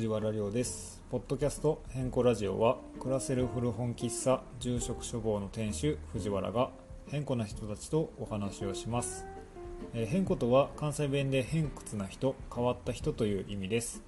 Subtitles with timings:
[0.00, 1.02] 藤原亮です。
[1.10, 6.70] ポッドキャスト変更ラジオは暮らせる古本喫茶住職処方の店主藤原が
[7.08, 9.26] 変更な人たちとお話をします、
[9.92, 14.02] えー変更とは関西弁で偏屈な人変わった人という意味です、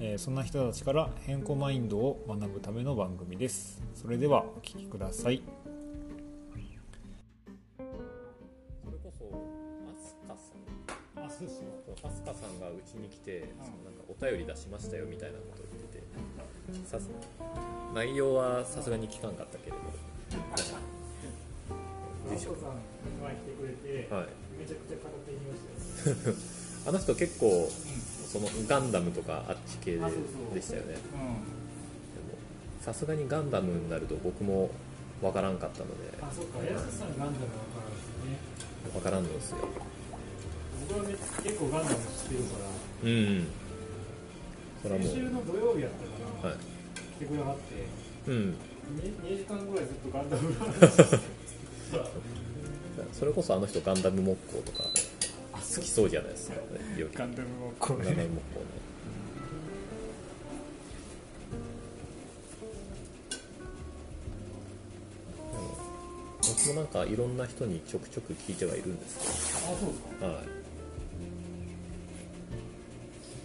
[0.00, 3.80] えーそんな人たちから変更マインドを学ぶための番組です。
[3.94, 5.44] それではお聞きください。
[11.40, 16.04] そうそうアスカさんがうちに来て、そのなんかお便り出しましたよみたいなことを言ってて
[16.86, 17.08] さす
[17.94, 19.78] 内容はさすがに聞かんかったけれど。
[22.30, 22.78] 住所さん
[23.24, 24.26] が来てくれてはい。
[24.60, 25.64] めちゃくちゃ片手にまし
[26.24, 26.36] たよ
[26.86, 27.68] あの人結構
[28.28, 30.00] そのガンダムとかあっち系で
[30.54, 30.98] でしたよね。
[32.80, 34.70] さすがにガンダムになると僕も
[35.20, 36.16] わからんかったので。
[36.22, 36.58] んあそっか。
[36.64, 38.94] 安さんガンダムわからんですよね。
[38.94, 39.56] わからんのですよ
[40.90, 42.66] 僕はめ結構ガンダム知ってるから
[43.02, 43.46] うんうん。
[44.82, 45.98] それはも先週の土曜日やった
[46.42, 46.58] かな、うはい。
[46.58, 47.86] 来てくれはって
[48.26, 48.54] うん。
[48.98, 51.18] 2, 時間ぐらいずっとガンダムの話して
[53.12, 54.84] それこそあの人ガンダム木工とか
[55.52, 56.60] あ好きそうじゃないですか、ね、
[57.14, 58.30] ガンダムもこガンダム木工ね。
[66.42, 69.18] 僕もなんかいろんな人にちょくちょく聞いてはいるんです
[69.70, 70.08] あそうですか？
[70.20, 70.59] けどはい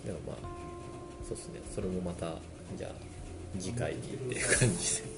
[0.05, 0.37] でもまあ
[1.27, 1.59] そうですね。
[1.73, 2.35] それもまた
[2.77, 2.91] じゃあ
[3.59, 5.03] 次回にっていう感じで。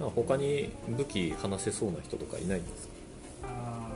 [0.00, 2.92] まあ他に武器話せそうな人とかいないんですか？
[3.44, 3.90] あ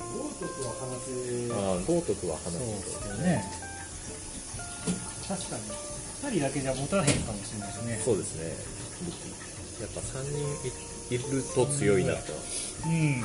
[0.00, 0.04] ー。
[0.14, 3.44] 豪徳は話せああ豪徳は話そうですよね。
[5.28, 5.62] 確かに。
[6.24, 8.00] 2人だけじゃ持たへんかもしれないですね。
[8.04, 8.48] そうですね。
[9.80, 12.32] やっぱ3人いいると強いなと。
[12.86, 12.92] うん。
[13.20, 13.22] い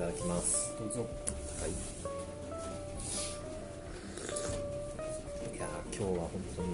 [0.00, 0.74] ただきます。
[0.78, 1.00] どうぞ。
[1.00, 1.06] は
[1.66, 1.70] い。
[5.54, 6.68] いやー今日は本当に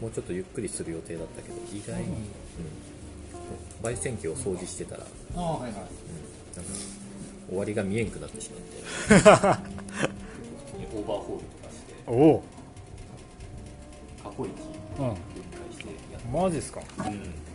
[0.00, 5.02] もうちょっとゆっくりする予定だったけど意外に、うん、焙煎機を掃除してたら、
[5.34, 5.70] ああはいはい。
[5.70, 5.88] うん、なんか
[7.48, 8.76] 終わりが見えんくなってしまって。
[10.94, 12.44] オーバーホールとかしておお
[14.22, 14.46] 過去一うん。
[14.46, 14.54] 分
[14.96, 15.18] 解
[15.72, 16.80] してやっマジですか。
[16.98, 17.51] うん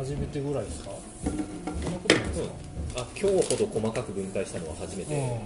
[0.00, 0.92] 初めてぐらいですか？
[2.96, 5.42] あ今日ほど細かく分解したのは初めてですね、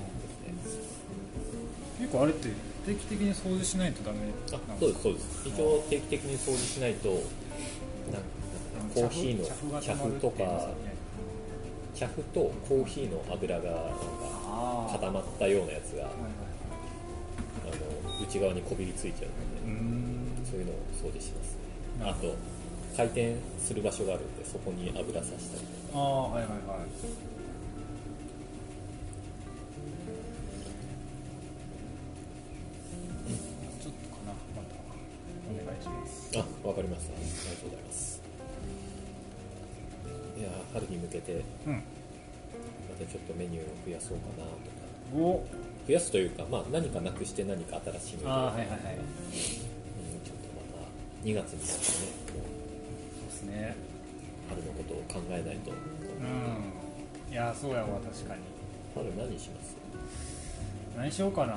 [1.98, 2.50] 結構あれって
[2.86, 4.18] 定期的に掃除しないとダメ
[4.52, 5.48] あそうですそうです。
[5.48, 7.26] 一応定期的に掃除しないとなんか
[8.94, 10.70] コーヒーの茶粉とか
[11.96, 13.84] 茶粉とコーヒーの油がなんか
[14.46, 16.06] あ固まったようなやつがあ
[17.66, 19.30] の内側にこびりついちゃう
[19.66, 20.46] のでん。
[20.48, 21.56] そういうのを掃除します
[21.98, 22.08] ね。
[22.08, 22.36] あと
[22.96, 25.98] 回転する場所があるんでそこに油さしたりとか。
[25.98, 26.58] ああはいはいはい。
[33.82, 34.76] ちょっとかなまた
[35.50, 36.30] お願いします。
[36.38, 37.14] あわかりました。
[37.14, 38.22] ありがとうございます。
[40.38, 41.72] いやー春に向けてうん。
[41.74, 41.80] ま
[42.98, 44.54] たちょっとメニューを増やそうかなとか。
[45.16, 45.44] お。
[45.86, 48.78] 増やすというか、まあ、何かなくして何か新しいのああはいはいはい。
[48.78, 49.04] うん、
[50.24, 52.53] ちょっとまた2月になってね
[53.46, 53.74] ね。
[54.48, 55.70] 春のことを考えないと。
[55.70, 57.32] うん。
[57.32, 58.42] いやそうやわ確かに。
[58.94, 59.76] 春何します？
[60.96, 61.54] 何しようかな。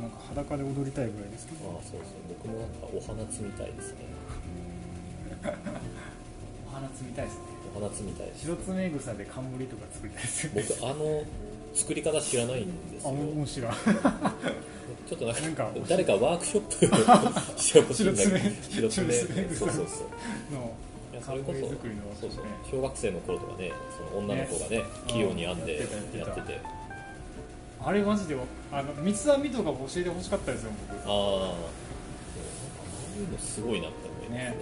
[0.00, 1.68] なんか裸で踊りたいぐらいですけど。
[1.70, 2.20] ああそうそう。
[2.28, 3.98] 僕もなんかお花摘みたいですね。
[6.66, 7.40] お花摘みたいですね。
[7.74, 10.64] お花摘みたいです白爪草で冠とか作りたいですよね。
[10.80, 11.24] 僕あの
[11.74, 13.72] 作り方知らないんですあよ面白い
[15.08, 16.62] ちょっとなんか誰かワークショッ
[17.54, 19.12] プ してほしいんだけど白爪。
[19.14, 19.76] そうそうそう。
[20.54, 20.72] の
[21.12, 22.44] いやそれこそそうそう。
[22.44, 22.50] ね。
[22.70, 23.72] 小学生の頃とかね
[24.10, 25.78] その女の子がねね器用に編んで
[26.16, 26.60] やってて
[27.84, 28.36] あれマジで
[28.72, 30.98] あの三つ編みとか教えてほしかったですよ僕。
[30.98, 31.14] ああそ
[33.18, 34.38] ういうのすごいなって思いますね。
[34.50, 34.56] ね。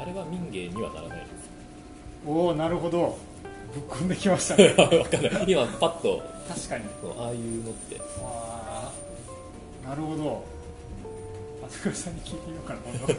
[0.00, 1.50] あれは民芸にはならないんです
[2.26, 3.18] おおなるほど
[3.74, 4.70] ぶっ込んできましたね。
[4.70, 5.44] か わかんない。
[5.48, 6.84] 今パッと確かに。
[7.18, 8.00] ああいうのって。
[8.20, 8.92] あ
[9.84, 10.44] あなるほど。
[11.68, 13.14] 朝倉さんに聞いてみようかな今度。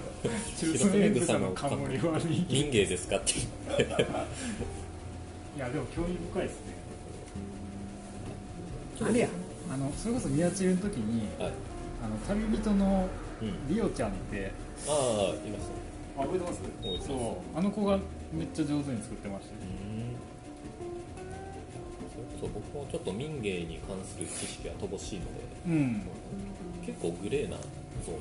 [0.58, 2.20] 白爪草の冠は
[2.50, 3.34] 民芸ですかって。
[3.34, 3.36] い
[5.60, 6.74] やでも興味深いですね。
[9.02, 9.28] あれや。
[9.72, 11.52] あのそれこそ宮地の時にはい。
[12.04, 13.08] あの旅人の
[13.42, 13.74] うん。
[13.76, 14.52] リオちゃんって
[14.88, 15.80] ああいましたね。
[16.18, 16.60] あ覚えてます？
[16.60, 17.08] 覚えてます。
[17.08, 17.58] そう。
[17.58, 18.00] あの子が
[18.34, 19.89] めっちゃ上手に作ってましたねうん
[22.40, 25.30] そう僕もちょっと民芸に関する知識は乏しいので
[25.68, 26.02] うん。
[26.86, 28.20] 結構グレーなゾーン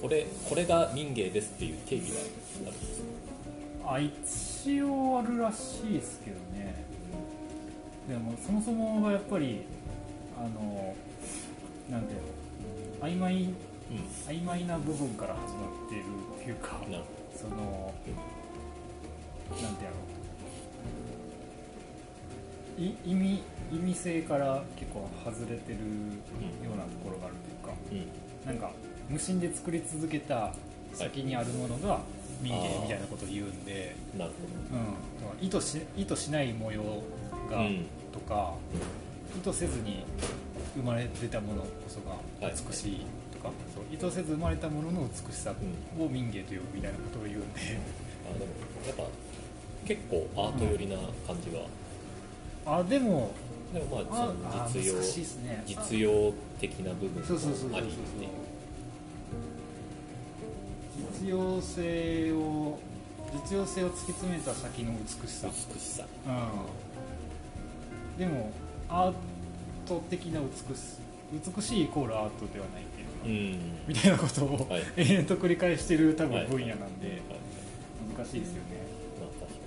[0.00, 3.04] これこれが民芸ですっていう定義があるんですよ。
[3.86, 6.84] あ一応あるらしいですけどね。
[8.08, 9.62] でもそもそもがやっぱり
[10.36, 10.94] あの
[11.90, 12.20] なんていう
[13.00, 13.54] の曖昧う
[14.28, 16.04] 曖昧な部分から始まっている
[16.40, 16.80] っていうか
[17.36, 17.92] その
[19.62, 20.09] なんてやろうい
[22.80, 23.42] 意味
[23.72, 28.46] 意味性から結構外れてるようなところがあるというか、うん。
[28.46, 28.72] なんか
[29.08, 30.52] 無心で作り続けた
[30.94, 32.00] 先にあるものが
[32.40, 34.32] 民芸みたいなことを言うんで、なる
[35.40, 36.82] うん、意図し意図しない模様
[37.50, 37.86] が、うん。
[38.12, 38.54] とか
[39.38, 40.04] 意図せずに
[40.74, 42.12] 生まれ出たものこそが
[42.46, 42.56] はい。
[42.66, 45.54] 美しいとか、そう意図せず生まれたものの美しさ
[45.98, 47.60] を民芸と呼ぶみたいなことを言うんで、
[48.28, 48.46] あでも
[48.86, 49.04] やっぱ
[49.86, 50.96] 結構アート寄りな
[51.26, 51.66] 感じは、
[52.78, 53.32] あでも
[53.72, 55.62] でもまああ実用ね。
[55.66, 58.28] 実用的な部分もありっていう
[61.20, 62.78] 実用性を
[63.32, 66.04] 実用性を突き詰めた先の美しさ、美しさ。
[66.26, 68.50] うん、でも
[68.88, 69.12] アー
[69.86, 70.98] ト的な美し
[71.32, 74.82] 美しいイコールアートではないっていうみたいなことを、はい。
[74.96, 77.20] 延々と繰り返してる多分はい分野なんで、はい。
[78.16, 78.82] 難しいですよね。
[79.20, 79.58] まあ確か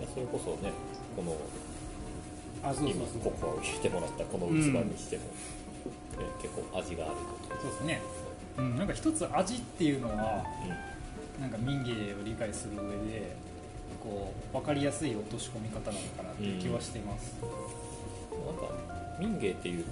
[0.00, 0.06] に。
[0.14, 0.72] それこそね
[1.16, 1.36] この
[2.62, 3.20] あそうそう今そう。
[3.22, 4.50] ココアを入れてもらったこの器
[4.86, 5.28] にしても、ね
[6.40, 7.14] 結構味がある
[7.48, 7.56] と。
[7.60, 8.00] そうですね、
[8.58, 10.44] うん、なんか一つ味っていうのは
[11.38, 13.34] うなんか民芸を理解する上で
[14.02, 18.46] こう分かりやすい落とし込み方なのかなっていう気はしています、ん。
[18.46, 18.74] なんか
[19.18, 19.90] 民芸っていうと、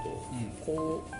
[0.64, 1.10] こう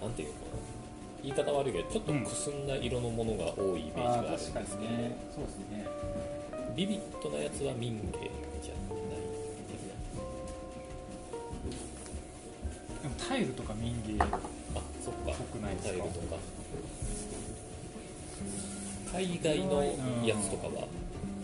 [0.00, 0.74] ななんていうのかな。
[1.22, 5.16] 言い方悪いけどちょっとくすんだ色のものが多いイメージがあるんですけど、確かにね。
[5.34, 5.86] そうですね。
[6.76, 8.30] ビビッドなやつは民芸
[13.04, 14.28] でもタイルとか民芸なあ
[15.04, 15.36] そっか。
[15.36, 15.92] ぽくないですか？
[15.92, 16.36] タイルとか。
[19.12, 19.84] 海外の
[20.24, 20.88] やつとかは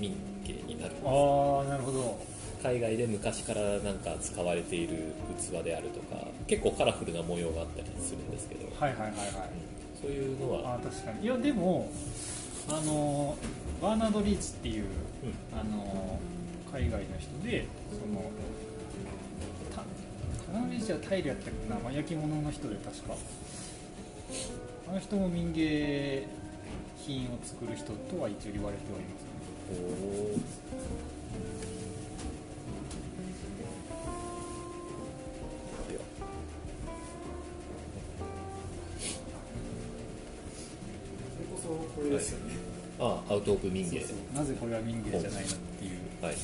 [0.01, 2.19] 民芸になるああなるほど。
[2.63, 9.19] 海外で昔からなんか使われている器であるとか結構カラフルな模様があったりするんですけど、はいはいはいはい。
[9.19, 9.31] う
[9.67, 9.71] ん
[10.01, 10.77] そういうのは。
[10.77, 11.25] あー確かに。
[11.25, 11.91] いやでも
[12.71, 13.37] あの
[13.83, 15.59] バーナード・リーチっていううん。
[15.59, 16.19] あの
[16.73, 18.29] 海外の人でそのた
[20.53, 23.15] バーナード・リーチはタイルやったっけな、まあ、焼き物の人で確か。
[24.89, 26.27] あの人も民芸
[26.97, 29.31] 品を作る人とは一応言われておりますね。
[29.71, 30.41] おー。
[35.91, 36.01] いや
[41.63, 42.55] それこれですよね、
[42.99, 46.35] あアウト・オブ・民芸そうそうなぜこれは民芸じゃないのっていうはい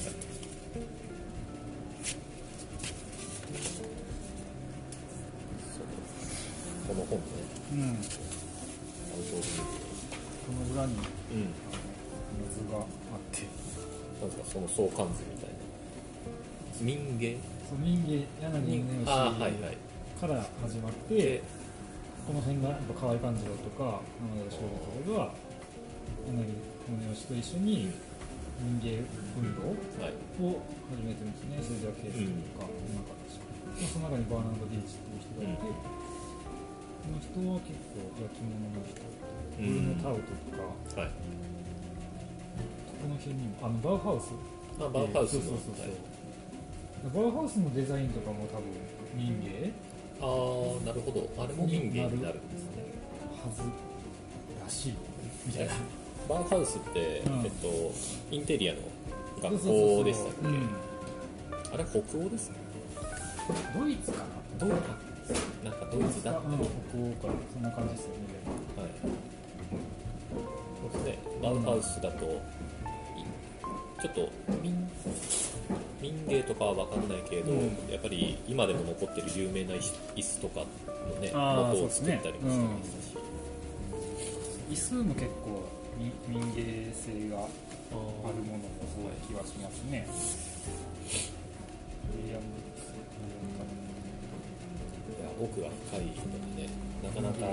[6.86, 7.24] この本ね。
[7.72, 7.80] うん。
[7.82, 9.46] アウト・オブ・
[10.46, 11.52] この裏にうん
[12.52, 12.84] 図があっ
[13.32, 13.42] て。
[14.20, 14.30] なん。
[14.30, 15.56] ですかその相関図みたいな。
[16.82, 17.36] 民芸
[17.68, 19.76] そう民芸柳宗悦ああはいはい。
[20.20, 21.42] から始まってで
[22.26, 25.32] この辺がやっぱ河合勘次郎とか山田翔吾とかが
[26.28, 26.44] 柳
[26.88, 27.90] 宗悦と一緒に
[28.60, 29.00] 民芸
[29.36, 30.12] 運動はい。
[30.40, 30.60] を
[30.92, 33.04] 始めてるんですね、政治学形成とか、なん。
[33.04, 35.76] かまあその中にバーナード・リーチっていう人がいて、こ
[37.10, 39.02] の人は結構焼き物の人、
[39.56, 40.20] ブルーノ・タウト
[40.50, 41.10] とか、はい。
[43.02, 44.34] この辺にも、あのバウハウス。
[44.78, 45.86] あバウハウスのそうそうそうそう。
[45.86, 45.94] はい。
[47.14, 48.64] バウハウスのデザインとかも多分
[49.14, 49.72] 民芸
[50.20, 51.28] ああなるほど。
[51.42, 52.82] あれも民芸になるんですね。
[53.36, 53.62] はず
[54.60, 54.94] らしい
[55.46, 55.72] みたいな。
[56.28, 57.44] バウハウスって、うん。
[57.44, 57.68] えっと、
[58.30, 58.80] インテリアの
[59.42, 60.48] 学校でしたっけ？
[60.48, 60.68] うん。
[61.72, 62.56] あれ北欧ですね。
[63.78, 64.24] ドイツかな？
[64.58, 64.70] どう
[65.64, 66.58] なんかドイツだったうん。
[66.58, 68.16] はい北欧かそんな感じですよね。
[70.80, 71.18] そうですね。
[71.42, 72.28] バウハウスだと、い
[74.00, 74.28] ちょっと
[74.62, 74.88] 民
[76.00, 77.66] 民芸とかは分かんないけれど、うん。
[77.90, 80.66] やっぱり今でも残ってる有名な椅子とかの
[81.20, 83.16] ね元を作ったりもしてましたし、
[84.70, 85.64] 椅子も結構
[85.98, 87.46] 民民芸性がある
[87.90, 90.06] ものも多い気はしますね
[95.40, 96.68] 奥が深いのでね
[97.02, 97.46] なかなか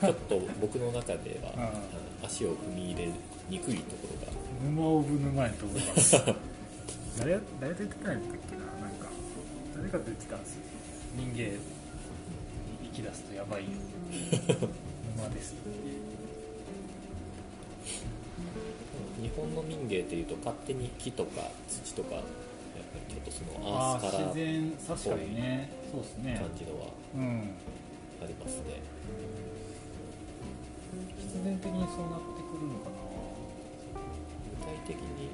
[0.00, 1.52] ちょっと僕の中では、
[2.22, 2.26] うん。
[2.26, 3.08] 足を踏み入れ
[3.50, 4.32] にくいところが。
[4.64, 6.16] 沼オブ沼やと思います
[7.18, 8.64] 誰や誰と言ってたんやっけな？
[8.80, 9.08] なんか
[9.76, 10.60] 誰かと言ってたんですよ。
[11.16, 11.58] 人間
[12.82, 13.68] 生き出すとやばいよ。
[15.16, 15.54] 沼です。
[19.20, 22.22] 日本の民芸っていうと勝手に木とか土とかや
[22.94, 25.70] っぱりちょっとそのアああースから自然確かにね。
[25.90, 27.50] そうですね感じのはうん
[28.22, 28.80] ありますね。
[31.18, 32.90] 必然的にそうなってくるのか
[34.60, 35.28] 具体的に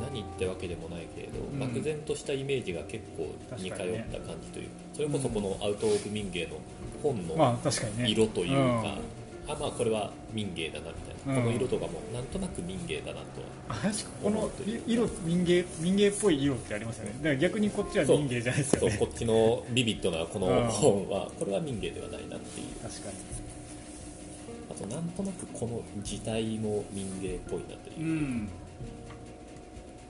[0.00, 1.58] 何ってわけでもないけれど、うん。
[1.58, 6.56] 漠然としたイメージが結構似通った感じというそれこそこの「アウト・オブ・民芸」の
[7.02, 7.58] 本なの
[8.06, 8.84] 色というか、ん。
[9.48, 10.94] あまあこれは民芸だなみ
[11.28, 13.22] この色とかもなんとなく民芸だなとは
[13.68, 14.50] あ確かこの
[14.86, 17.12] 色民芸民芸っぽい色ってありますよね。
[17.18, 18.90] だから逆にこっちは民芸じゃないですよね。
[18.90, 20.40] そうこっちのビビッドなこうん。
[20.42, 22.66] の本はこれは民芸ではないなっていう。
[22.82, 23.14] 確かに。
[24.70, 28.00] あとなんとなくこの字体も民芸っぽいなという。
[28.00, 28.48] うん。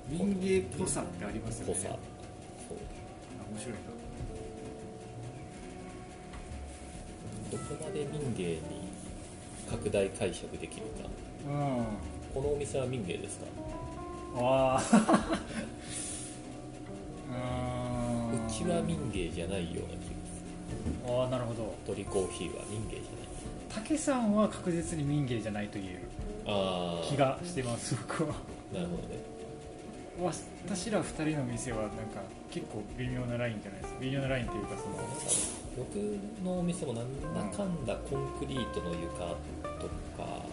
[0.08, 1.75] 民芸っぽさってありますよね。
[1.75, 1.88] ぽさ。
[2.68, 2.78] そう。
[3.40, 3.75] あ面白い
[7.50, 8.77] どこまで民芸に
[9.70, 11.08] 拡大解釈できるか。
[11.50, 11.84] なうん。
[12.34, 13.46] このお店は民芸ですか？
[14.37, 14.80] あ
[17.32, 21.62] あうちは民芸じゃないような気がすああなるほど。
[21.64, 23.02] る鳥コーヒーは民芸じ
[23.75, 25.98] 竹さんは確実に民芸じゃないという
[27.04, 28.34] 気がしてます僕は。
[28.72, 29.38] なるほどね
[30.20, 32.20] 私ら2人の店はなんか
[32.50, 34.00] 結構微妙なラインじゃないですか。
[34.00, 34.96] 微妙なラインというかその
[35.76, 35.94] 僕
[36.44, 40.44] のお店もなんだかんだコンクリートの床とか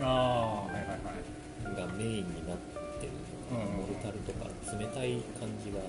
[0.00, 1.76] ああはいはいはい。
[1.76, 2.56] がメインになっ
[3.00, 3.12] てる
[3.52, 4.46] のかモルタルとか
[4.78, 5.80] 冷たい感じが、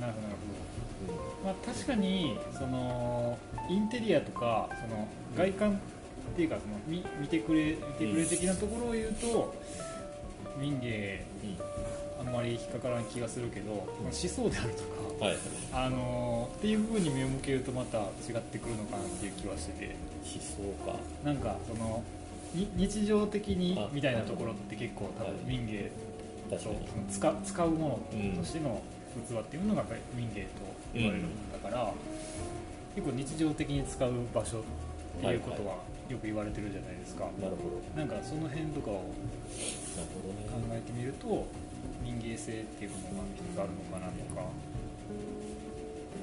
[0.00, 0.28] なるほど。
[0.28, 0.36] なる
[1.06, 5.06] ほどうまあ、確かにそのインテリアとかその
[5.36, 5.74] 外観っ
[6.34, 9.54] ていうかその見見てくれ見てくれ的なところを言うと、
[10.58, 11.24] 民芸
[12.28, 14.82] んまり引っかからん気がするけど、思想であると
[15.18, 15.36] か、はい。
[15.72, 19.96] あのっていう部分に目を向けるとまた違ってくるのかなっていう気はしてて。
[20.24, 20.98] 思想か。
[21.24, 22.02] なんかその
[22.54, 25.44] に日常的にあみたいなところって結構多分はい。
[25.46, 25.90] 民芸
[26.50, 26.88] と確かに。
[26.88, 28.34] その使使うもうん。
[28.34, 28.82] のとしての
[29.28, 30.48] 器っていうのが民芸と
[30.94, 31.92] 言われるんだから、
[32.94, 34.62] 結構日常的に使う場所っ
[35.20, 35.76] ていうことは
[36.08, 38.00] よく言われてるじゃないですか、なるほど。
[38.00, 39.00] なんかその辺とかを考
[40.70, 40.76] ね。
[40.76, 41.46] えてみると
[42.02, 44.42] 民芸性っていうものが一つあるのかなとか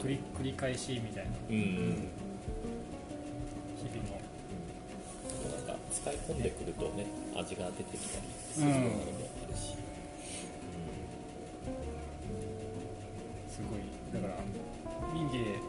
[0.01, 1.31] 繰り繰り返しみたいな。
[1.49, 1.61] うんうん。
[3.77, 4.15] 日々の
[5.57, 7.05] なんか使い込んでくるとね
[7.35, 8.87] 味が出てきたりするものも
[9.47, 9.75] あるし、
[13.49, 14.21] すごい。
[14.21, 14.41] だから
[15.13, 15.59] 民芸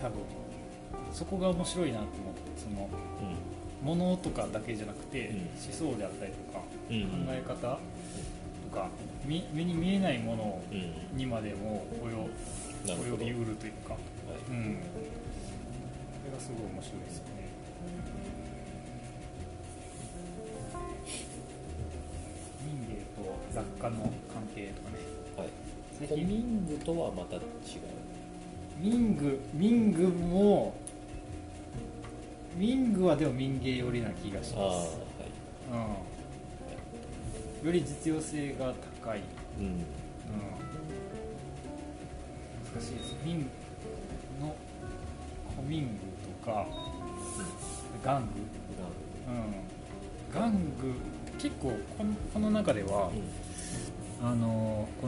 [0.00, 0.18] 多分
[1.12, 2.88] そこが面白いなと思ってその
[3.82, 5.36] うものとかだけじゃなくて、うん。
[5.36, 7.26] 思想であったりとか、んうん。
[7.26, 7.78] 考え方と
[8.72, 8.88] か
[9.24, 11.16] み目に見えないものうん。
[11.16, 13.96] にまでも及びはいうるというか、
[14.48, 14.78] うん、
[16.18, 17.32] それがすごい面白いですよね。
[22.64, 24.98] 民芸と雑貨の関係とかね。
[26.10, 27.42] はい、ミングとはまた違う。
[28.80, 30.74] 民具民具も
[32.56, 34.98] 民具はでも民芸寄りな気がしああはます、
[35.70, 36.11] うん、
[37.62, 39.22] より実用性が高い、い
[39.58, 39.66] うん。
[39.66, 39.72] うん、
[42.74, 43.16] 難しいです。
[43.24, 43.48] 民
[44.40, 44.54] の
[45.56, 46.66] 古民具とか
[48.04, 48.40] 玩具、
[49.28, 50.50] うん、玩
[50.80, 50.94] 具
[51.38, 53.12] 結構このこの中では、あの
[54.22, 54.28] こ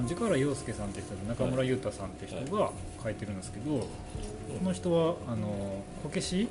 [0.01, 3.87] の軸原洋介さんって人と中村優太さんって人が書いてるんですけど、こ
[4.65, 5.47] の人はあの
[6.03, 6.49] こけし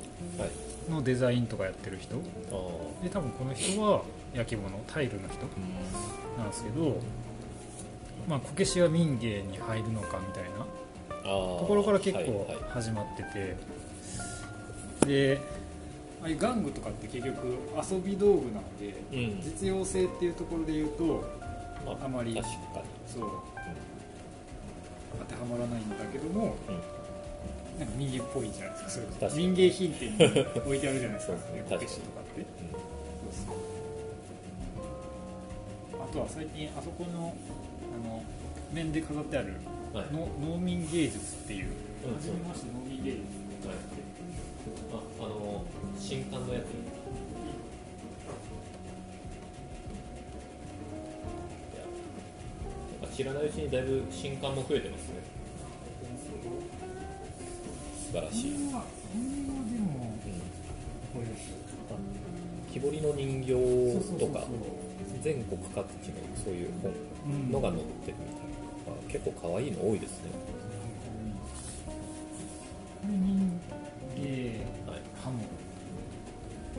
[0.88, 2.16] のデザインとかやってる人。
[2.16, 3.04] ああ。
[3.04, 4.02] で多分この人は
[4.32, 6.38] 焼き物タイルの人うん。
[6.38, 6.96] なんですけど、
[8.26, 10.64] まあ、こけしは民芸に入るのかみたいなあ
[11.12, 11.26] あ。
[11.60, 12.64] ところから結構はいはい。
[12.70, 13.56] 始まってて、
[15.06, 15.40] で
[16.22, 17.58] ああいう玩具とかって結局
[17.92, 19.42] 遊び道具なので、うん。
[19.42, 21.43] 実用性っていうところで言うとま
[21.86, 22.56] あまり確かに。
[23.06, 23.30] そう。
[25.18, 27.78] 当てはまらないんだけどもうん。
[27.78, 29.46] なんか民芸っぽいじゃないですかそれ確かに。
[29.46, 30.14] 民芸品店に
[30.66, 32.46] 置いてあるじゃないですかこけしとかって。
[35.92, 37.34] あとは最近あそこの
[37.94, 38.22] あの
[38.72, 39.54] 面で飾ってあるん
[39.96, 40.12] はい。
[40.12, 43.24] の農民芸術っていう、うん初めまして農民芸術っ
[43.62, 43.68] て。
[43.68, 43.76] はい。
[44.92, 45.64] ああの
[45.98, 46.64] 新刊のやつ
[53.14, 55.14] 知らないうちにだいぶ新刊も増えてますね。
[57.96, 58.52] 素晴らしい、
[62.72, 63.52] 木彫りの人形
[64.18, 64.44] とか
[65.22, 66.92] 全国各地のそういう本
[67.26, 70.52] うんのが載ってるみたいな、あ結構可愛いの多いですね、こ
[73.04, 73.60] れ民
[74.16, 74.22] 芸
[74.90, 75.38] はい、ハモ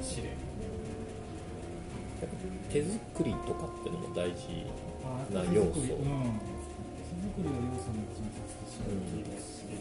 [0.01, 0.24] シレ
[2.72, 4.65] 手作りとかってのも大事
[5.03, 5.94] あな要素手作り。
[5.94, 6.39] うん。
[6.39, 9.74] 手作りは要素のうちの一つとして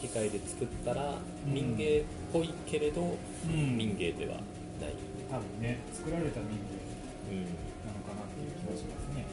[0.00, 1.14] 機械で作ったら
[1.46, 1.54] うん。
[1.54, 3.76] 民芸っぽいけれど、うん。
[3.78, 4.34] 民芸では
[4.80, 4.94] ない、
[5.30, 6.84] 多分ね作られた民芸
[7.24, 7.46] うん、な
[7.94, 9.24] のかなっていう気がしますね。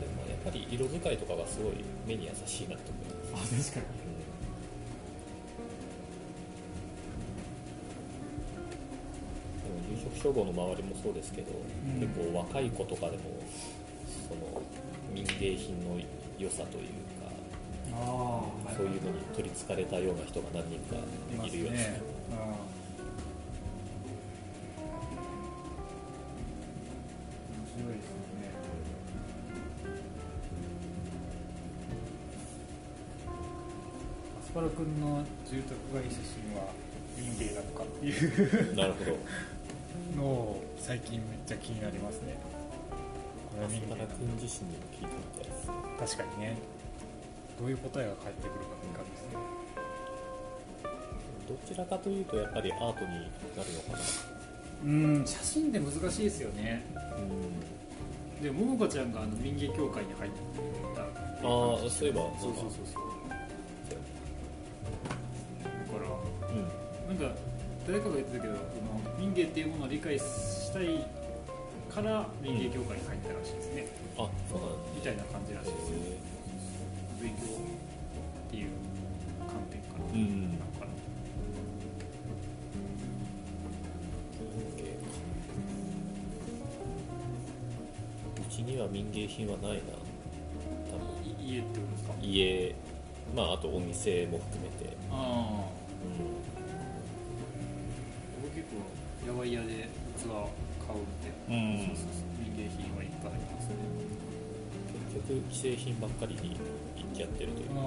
[0.00, 4.07] でもやっぱり色使いとかがすごい目に優しいなと思います、あ確かに
[10.22, 11.52] でも住職消防の周りもそうですけど、
[11.96, 12.00] ん。
[12.00, 13.22] 結構若い子とかでも
[14.28, 14.62] その
[15.14, 15.98] 民芸品の
[16.38, 16.86] 良さという
[17.22, 17.30] か
[18.76, 20.96] そういうのに取りつかれたような人が何人か
[21.46, 22.00] いるようですね。
[34.40, 36.16] アスパラ君の住宅街写
[36.50, 36.72] 真は
[37.16, 38.76] 民芸なのかっていう。
[38.76, 39.18] なるほど
[40.88, 42.32] 最近めっちゃ気になりますね。
[43.52, 46.16] これはアスパ民芸なのかラ君自身にも聞いてみたいです。
[46.16, 46.56] 確かにね。
[47.60, 49.36] どういう答えが返ってくるかって感じですね。
[51.44, 53.98] どちらかというとやっぱりアートになるのかな。
[54.80, 56.82] うん写真って難しいですよね。
[56.96, 58.42] うん。
[58.42, 60.40] でももかちゃんがあの民芸協会に入って
[60.96, 63.07] たああそういえばそうそうそうそう
[67.88, 71.06] 誰かが言ってたけどその民芸っていうものを理解したい
[71.88, 73.86] から民芸協会に入ったらしいですね、
[74.18, 76.18] あそうなんみたいな感じらしいですよへ
[77.22, 78.68] 勉強っていう
[79.40, 80.04] 観点から。
[80.12, 80.52] ーうん。
[80.52, 80.84] なのか。
[80.84, 80.92] な
[88.36, 89.80] うちには民芸品はないな。
[90.92, 91.08] 多分。
[91.24, 92.14] い家ってことですか？
[92.22, 92.74] 家。
[93.34, 94.87] まああとお店も含めて、
[98.78, 101.92] 僕結構やばい屋で器買うんで、うん。
[101.92, 102.38] そうそうそう。
[102.40, 103.76] 民芸品はいっぱいありますね。
[103.76, 104.08] ん、
[105.12, 107.82] 結局既製品ばっかりに行っちゃってるというか、ま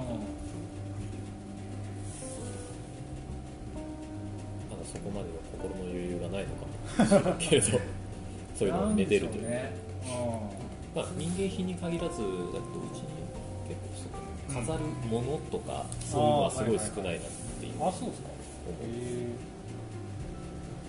[4.76, 6.72] だそこまでは心の余裕がないのかも
[7.06, 7.80] しれないけれど
[8.54, 9.50] そういうのをめでるという。
[9.50, 9.72] ね。
[10.94, 13.08] まあ、民芸品に限らずだけどうちに
[13.66, 18.28] 結構その飾るものとか、そういうのはすごい少ないなっていうあそうですか。
[18.68, 19.51] 思う、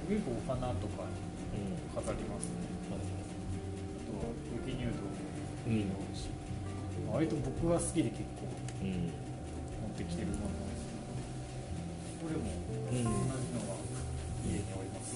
[0.10, 2.68] 結構お花とかうん飾りますね。
[2.92, 4.34] はいあとは
[4.68, 4.92] 雪入道
[5.70, 6.28] もいいの多いし、
[7.12, 8.48] 割と僕が好きで結構
[8.82, 10.86] うん持ってきてるものです
[12.22, 12.44] これも
[12.92, 13.76] うん同じのが
[14.46, 15.16] 家におります。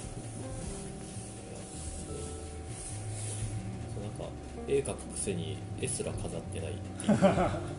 [3.93, 4.25] そうなんか
[4.67, 7.17] 絵描くくせに絵すら飾ってないっていう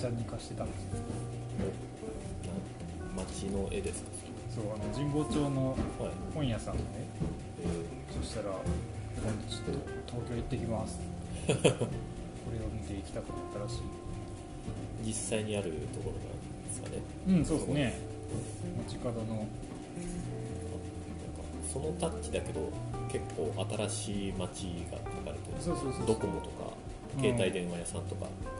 [0.00, 0.90] 楓ちゃんに貸してたんですよ。
[3.16, 4.10] 街の絵ですか？
[4.54, 6.86] そうあの神保町のはい、本屋さんでね
[7.62, 7.66] え
[8.20, 8.50] そしたら
[9.22, 10.98] 「今度ちょっと東京行ってきます」
[11.46, 13.76] これを見て行きたくなったらしい。
[13.78, 13.80] ー
[15.06, 16.96] 実際にあるところなんですかね？
[17.28, 17.98] うんそうですね。
[18.86, 19.26] 街角の。
[19.26, 19.46] なんか
[21.72, 22.68] そのタッチだけど
[23.10, 23.52] 結構
[23.88, 25.60] 新しい街が描かれてる。
[25.60, 26.72] そうそうそうドコモとか
[27.16, 28.26] うん携帯電話屋さんとか。
[28.26, 28.59] 書いてあ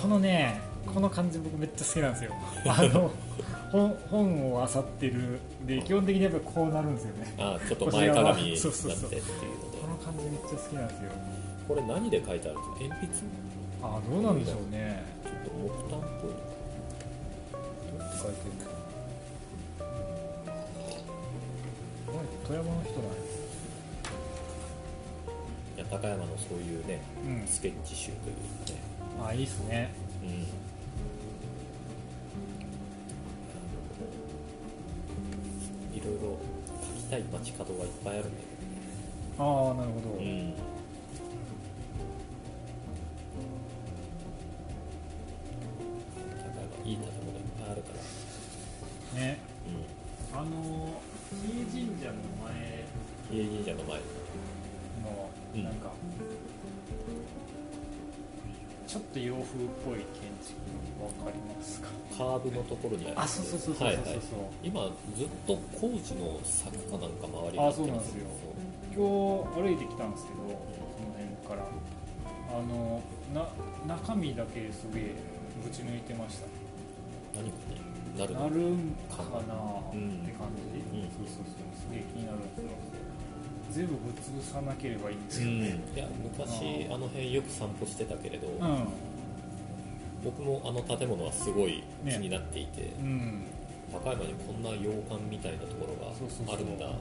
[0.00, 2.32] このねこの感じ僕めっちゃ好きなんですよ。
[2.66, 3.10] あの
[3.70, 5.38] 本本を漁ってる。
[5.66, 7.34] で基本的にやっぱりこうなるんですよね。
[7.38, 9.16] ああちょっと前かがみになってっていうので。
[9.20, 9.22] こ
[9.88, 11.10] の感じめっちゃ好きなんですよ。
[11.68, 12.94] これ何で書いてあるんですか？
[12.94, 13.18] 鉛筆？
[13.18, 13.22] ち
[13.82, 15.02] あどうなんでしょうね。
[15.26, 15.50] ょっと
[15.84, 16.38] 木炭っぽいど
[17.98, 18.68] うやって書いてるの？
[22.46, 23.16] 富山の人なんや
[25.76, 27.46] いや高山のそういうねうん。
[27.46, 28.36] スケッチ集という
[28.74, 29.90] ねあいいっすね。
[30.22, 30.68] うん。
[35.98, 36.38] いろいろ
[36.80, 38.38] 書きたい街角はいっぱいあるんだ
[39.38, 40.67] ああなるほど、うん
[58.88, 59.44] ちょっと洋風っ
[59.84, 60.56] ぽい建築
[60.98, 61.88] わかりますか？
[62.16, 64.18] カーブのところにあるあそうそうそうそうそうそう、はいはい。
[64.64, 68.26] 今ずっと工事の坂かなんか周りにあそうなんですよ。
[68.96, 69.04] 今
[69.54, 71.68] 日歩いてきたんですけどその辺から。
[72.48, 73.02] あの
[73.34, 73.46] な
[73.86, 75.14] 中身だけすげえ
[75.62, 76.46] ぶち抜いてました
[77.36, 79.54] 何かになるなるんかな
[79.92, 81.12] うんって感じ、うん。
[81.12, 81.76] そうそうそう。
[81.76, 82.64] すげえ気になるんですよ
[83.70, 85.58] 全部ぶっ潰さなければいいんですうん。
[85.58, 88.86] よねいや昔あの辺よく散歩してたけれど、うん、も
[90.24, 93.44] 僕もあの建物はすごい気になっていて、うん。
[93.92, 96.12] 高山にこんな洋館みたいなところが
[96.52, 96.98] あるんだと思って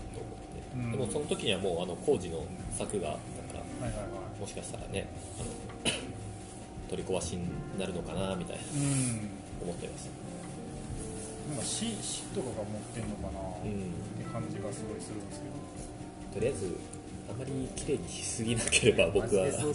[0.75, 0.91] うん。
[0.91, 2.45] でもその時にはもうあの工事の
[2.77, 3.17] 柵があっ
[3.51, 4.39] たからはいはいはい。
[4.39, 5.08] もしかしたらね
[5.39, 5.45] あの
[6.89, 9.30] 取り壊しになるのかなみたいなうん。
[9.67, 10.12] 思ってました。
[11.49, 15.56] なんか市市とかが持ってんのかな、っうんて感じがすごいするんですけど
[16.38, 16.78] とりあえず
[17.28, 19.50] あまり綺麗にしすぎなければ 僕は。
[19.50, 19.73] 本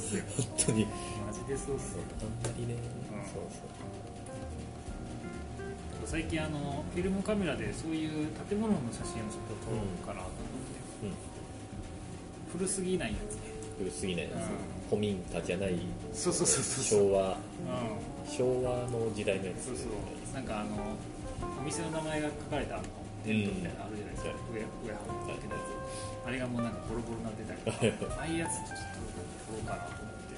[0.56, 0.86] 当に。
[1.26, 2.06] マジでそうっすよ。
[2.22, 3.66] あんまりね、うんそうそう。
[6.06, 11.14] 最近あのフィルムカメラでそういう建物の写真をちょっと撮ろうかなと思って、うん。
[12.52, 13.40] 古すぎないやつね。
[13.78, 14.38] 古すぎないやつ、うん。
[14.88, 15.74] 古民家じゃない。
[16.14, 17.32] そうそうそうそう昭和。
[17.32, 17.36] う
[18.30, 19.66] 昭和の時代のやん、つ。
[19.66, 20.34] そうそう。
[20.34, 20.78] なんかあの
[21.58, 22.84] お店の名前が書かれたあの
[23.24, 25.71] テントみたいなのあるじゃないですか、上上半分ってやつ
[26.24, 27.60] あれがもうなんかボロボロになってたり
[27.92, 28.78] とかああいうやつちょっと撮
[29.52, 30.32] ろうかなと思って。
[30.32, 30.34] い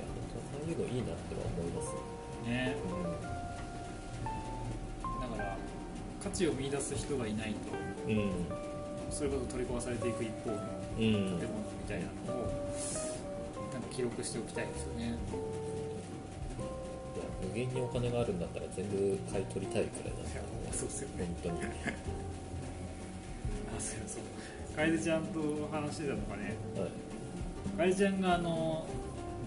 [0.00, 1.84] や本当ああいうのいいなっては思います
[2.48, 2.76] ね。
[2.80, 2.82] う
[5.20, 5.56] だから
[6.22, 8.32] 価値を見出す人がいないとんうん。
[9.10, 10.60] それこそ取り壊されていく一方のうん。
[11.00, 11.40] 建物み
[11.86, 12.42] たいなのを
[13.72, 15.14] なんか記録しておきたいですよね。
[17.42, 20.42] 無限にお金があるんだったら全部買い取りたいくらいなんですよ
[20.72, 21.60] そうですよ本当に
[23.76, 24.22] あそうそう。
[24.76, 26.56] 楓ちゃんと話してたのがね。
[26.76, 26.90] はい。
[27.92, 28.86] 楓ちゃんがあの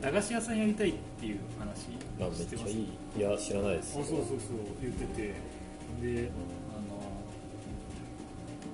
[0.02, 1.89] 駄菓子屋さんやりたいっていう話
[2.20, 2.70] まあめっしてます？
[2.72, 2.88] い
[3.20, 4.00] や知らないです。
[4.00, 4.38] あそうそうそう
[4.82, 5.34] 言ってて。
[6.02, 6.32] で
[6.70, 6.80] あ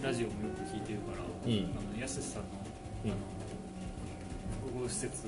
[0.04, 1.72] のラジオもよく聞いてるから、うん。
[1.76, 2.50] あのやすしさんの,、
[3.06, 3.12] うん。
[3.12, 3.20] あの
[4.76, 5.24] 複合施設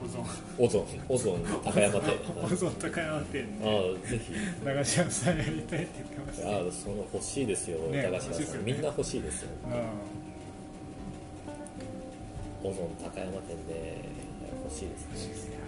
[0.00, 0.24] 保存。
[0.58, 2.18] オゾンオゾン高山店。
[2.34, 4.34] 保存高山店あであぜひ。
[4.64, 6.48] 駄菓子屋さんやりたいって言ってました。
[6.50, 8.72] ああその欲しいですよ、ね駄菓子屋さん、ね。
[8.72, 9.50] みんな欲しいですよ。
[12.64, 13.98] うオゾン高山店で
[14.64, 15.60] 欲しいですね。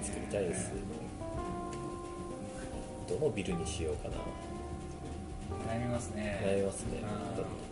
[0.00, 0.72] ん作りたいです
[3.08, 4.14] どのビルにしようかな。
[5.74, 6.40] 悩みますね。
[6.42, 7.70] 悩みますねあー本当に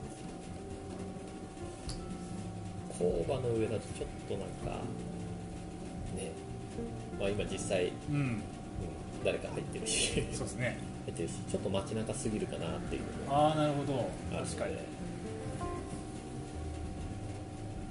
[2.99, 4.83] 工場の上だとちょっとなんか
[6.17, 6.33] ね
[7.19, 8.43] まあ今実際、うんうん
[9.25, 10.79] 誰か入ってるしそうですね。
[11.07, 14.09] 入ってるしちょっと街中すぎるかなっていうああなるほど。
[14.31, 14.75] 確かに。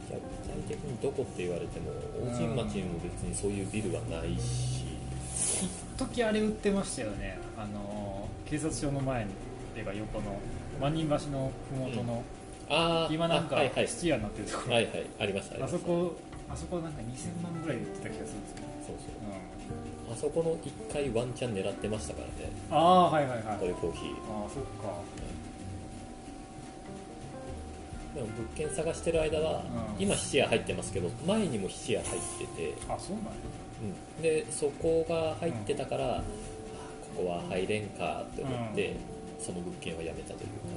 [0.08, 1.92] じゃあ具体的にどこって言われても
[2.32, 4.86] 大神町にも別にそういうビルはないし、
[5.36, 5.60] 一
[5.98, 7.38] 時あれ売ってましたよね。
[7.58, 9.34] あの警察署の前にっ
[9.74, 10.40] ていうか横の
[10.80, 12.37] 万人橋の麓の、あ
[12.70, 13.88] あ今なんかあはいはい。
[13.88, 15.06] 質屋になってるところ、はいはい。
[15.20, 16.16] ありましたあそこ
[16.50, 19.28] あそこなんか2000万ぐらいで売ってた気がするんですよ、そうそう
[20.08, 22.52] うん、あそこの1回ワンチャン狙ってましたからね。
[22.72, 23.58] ああはいはいはい。
[23.58, 24.12] トイコーヒー。
[24.32, 25.02] ああそっか。
[28.16, 29.64] でも物件探してる間は、
[29.98, 30.04] うん。
[30.04, 33.32] 今質屋入ってますけど前にも質屋入ってて、あそうなんや。
[34.18, 34.22] うん。
[34.24, 36.24] でそこが入ってたから、あ
[37.16, 38.96] ここは入れんかって思って、
[39.40, 40.77] その物件はやめたというか、い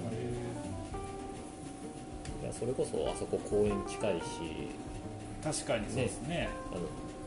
[2.51, 4.69] やそれこそあそこ公園近いし。
[5.43, 6.49] 確かにそうですね。
[6.71, 6.83] あの、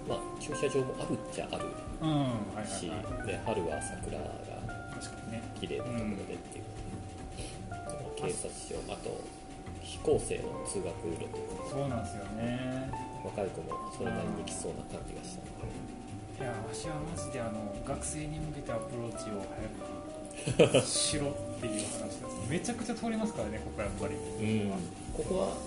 [0.07, 1.65] まあ、駐車場もあるっちゃある
[2.01, 2.09] うん
[2.53, 3.27] はいはいし、はい。
[3.27, 4.25] で春は桜が
[4.93, 5.41] 確かにね。
[5.59, 6.65] 綺麗なところでっていう、
[7.73, 9.17] でも警察署あと
[9.81, 11.25] 非校生の通学路。
[11.25, 12.91] とかそうなんですよね。
[13.25, 15.73] 若い子もそれなりに来そうな感じがしたので、
[16.37, 19.41] いやわしはマジであの学生に向けたアプローチを
[20.53, 22.49] 早く しろっていう話です。
[22.49, 24.15] めちゃくちゃ通りますからねここやっぱり。
[24.15, 24.71] うん、
[25.15, 25.57] ここは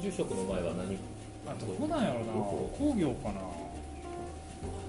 [0.00, 0.96] 住職の前は何？
[1.44, 2.32] あどこなんやろうな。
[2.32, 3.40] 工業かな。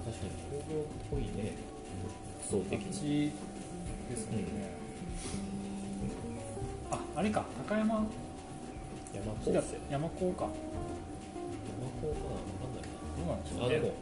[0.06, 0.30] 確かに
[0.62, 1.56] 工業っぽいね。
[2.48, 3.32] そう的にち
[4.10, 4.46] ですもんね、
[6.90, 7.44] ああれか。
[7.66, 8.06] 高山？
[9.14, 9.50] 山高？
[9.50, 10.48] 生山山高か。
[12.00, 12.38] 高かな。
[12.44, 12.88] 分かんないな。
[13.16, 13.94] どうなんでしょあでもうね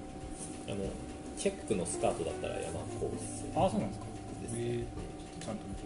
[0.68, 0.76] あの
[1.38, 4.06] チェックのスカートだったら山高生あそうなんですか。
[4.42, 4.84] ですえー、
[5.44, 5.84] ちゃんと見て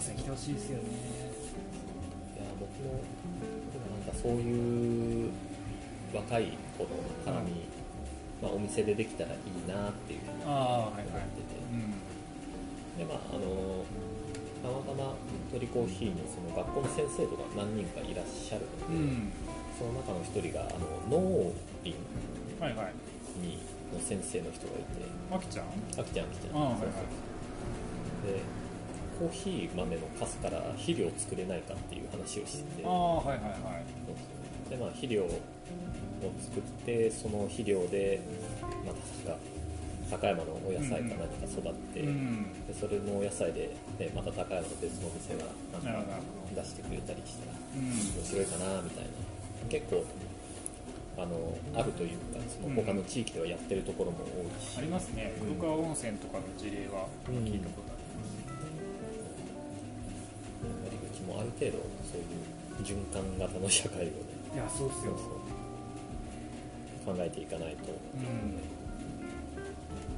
[0.00, 0.84] 高校生来てほしいですよね。
[0.88, 3.04] いや僕も
[4.00, 5.30] なんかそういう
[6.14, 6.88] 若い子の
[7.28, 7.68] 絡み、
[8.40, 11.92] まあ、お店でできたらいいなっていうふうにああはいはい思ってて、うん。
[12.96, 13.84] でまああの
[14.64, 15.12] たまたま
[15.52, 19.32] 鳥コーヒーにその学校の先生とか何人かいらっしゃるので、うん。
[19.76, 21.52] その中の一人があの農
[21.84, 22.00] 林
[22.58, 22.96] はいはい。
[23.40, 23.60] に
[23.92, 25.04] の先生の人がいて。
[25.30, 25.66] あきちゃん？
[26.00, 26.56] あきちゃんあきちゃん。
[26.56, 26.88] ああはいはい。
[26.88, 26.90] そう
[28.24, 28.32] そう。
[28.32, 28.40] で
[29.20, 32.86] コーヒー豆のカスから肥料を作れないかっていう話をしてて。
[32.86, 34.70] ああはいはいはい。
[34.70, 35.28] でまあ肥料を
[36.40, 38.22] 作ってその肥料で
[38.86, 39.36] また確か
[40.10, 42.66] 高山のお野菜か何か育って、うん。
[42.66, 45.44] でそれのお野菜で、ね、また高山の別の店が
[45.84, 46.16] なんか
[46.56, 47.92] 出してくれたりしたらうん。
[47.92, 49.10] 面白いかなみたいな。
[49.68, 50.02] 結構
[51.18, 51.36] あの
[51.76, 55.34] あるというかその他の地域ではやってるところも多いし、ありますね。
[55.42, 57.89] うん黒川温泉とかの事例は聞いたこと
[61.60, 62.32] 程度そういう
[62.82, 64.10] 循環型の社会をね
[64.54, 65.12] いやそうっすよ。
[67.06, 67.92] 考えていかないと。
[67.92, 68.58] うん。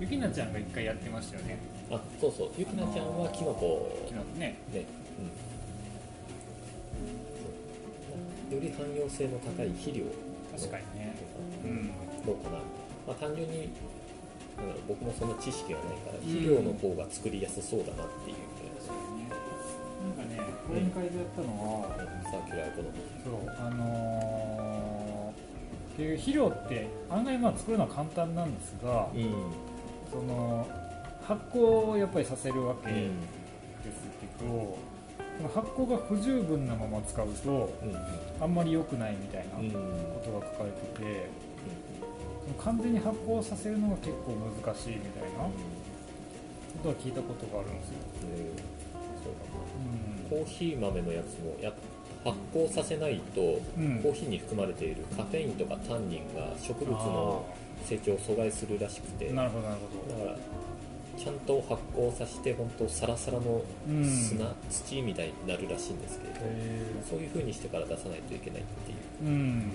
[0.01, 1.59] ゆきなちゃんが一回やってましたよね。
[1.91, 2.51] あそうそう。
[2.57, 4.57] ゆきなちゃんはキノコ昨日ね。
[4.73, 4.85] ね、
[8.51, 10.05] うん、より汎用性の高い肥料
[10.57, 11.15] 確かにね。
[11.65, 11.91] うん。
[12.25, 12.59] どうかな、
[13.07, 13.69] まあ、単純に
[14.89, 16.25] 僕もそんな知識がないからうん。
[16.27, 18.37] 肥料の方が作りやすそうだなっていう、
[20.81, 21.47] なんかね講演会でやったの
[21.83, 21.89] は、
[22.25, 29.31] サーキュラーエコノミーそうあのー、結局肥料って案外まあ作るのは簡単なんですが、ー
[30.11, 30.67] その
[31.27, 33.09] 発酵をやっぱりさせるわけで
[33.91, 34.03] す
[34.39, 34.77] けど、
[35.39, 37.73] その発酵が不十分なまま使うと
[38.41, 39.63] あんまり良くないみたいなこ
[40.25, 41.31] とが書かれてて、
[42.45, 44.33] その完全に発酵させるのが結構
[44.65, 45.53] 難しいみたいなこ
[46.83, 47.97] とは聞いたことがあるんですよ、
[50.29, 51.75] コーヒー豆のやつもやっ
[52.25, 54.01] 発酵させないと、うん。
[54.03, 57.45] コーヒーに含まれているカフェインとかタンニンが植物の
[57.85, 60.25] 成長を阻害するらしくてなるほどなるほど。
[60.25, 60.39] から
[61.19, 64.05] ちゃんと発酵させて本当サラサラのうん。
[64.05, 69.73] 砂、土みたいになるらしいんですけれど、へそういう風にしてから出さないといけないっていうーうん。